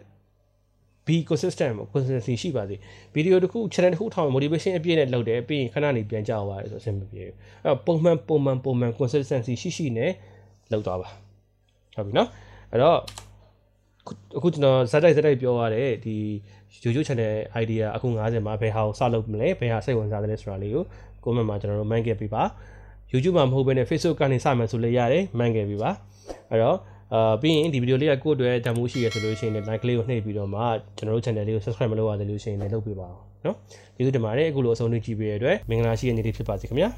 [1.07, 2.75] be consistent consistency ရှိပါစေ
[3.13, 10.11] ဗီဒီယိုတစ်ခု channel တစ်ခုထောင် motivation အပြည့်နဲ့လုပ်တယ်ပြီးရင်ခဏနေပြန်ကြောက်ပါတယ်ဆိုအဆင်မပြေဘူးအဲ့တော့ပုံမှန်ပုံမှန်ပုံမှန် consistency ရှိရှိနဲ့
[10.71, 11.07] လုပ်သွားပါ
[11.95, 12.29] ဟုတ်ပြီနော်
[12.71, 12.97] အဲ့တော့
[14.37, 16.15] အခုကျွန်တော်ဇာတ်တိုက်ဇာတ်တိုက်ပြောရတဲ့ဒီ
[16.83, 20.83] YouTube channel idea အခု90မှာဘယ်ဟာကိုစလုပ်မလဲဘယ်ဟာစိတ်ဝင်စားတယ်လဲဆိုတာလေးကို
[21.23, 22.43] comment မှာကျွန်တော်တို့မှန်းခဲ့ပြပါ
[23.11, 25.91] YouTube မှာမဟုတ်ဘဲနဲ့ Facebook ကနေစမယ်ဆိုလည်းရတယ်မှန်းခဲ့ပြပါ
[26.49, 26.77] အဲ့တော့
[27.13, 30.61] အာပြီးရင်ဒီဗီဒီယိုလေးကကိုယ့်အတွက်ဓာတ်မှုရှိရဆိုလို့ရှိရင်လည်း like လေးကိုနှိပ်ပြီးတော့မှ
[30.97, 33.55] ကျွန်တော်တို့ channel လေးကို subscribe မလုပ်ရသေးလို့ရှိရင်လည်းလုပ်ပေးပါအောင်နော်
[33.95, 36.89] ကျေးဇူးတင်ပါတယ်အခုလိုအဆုံးထိကြည့်ပေးရတဲ့အတွက်မင်္ဂလာရှိတဲ့နေ့လေးဖြစ်ပါစေခင်ဗျာ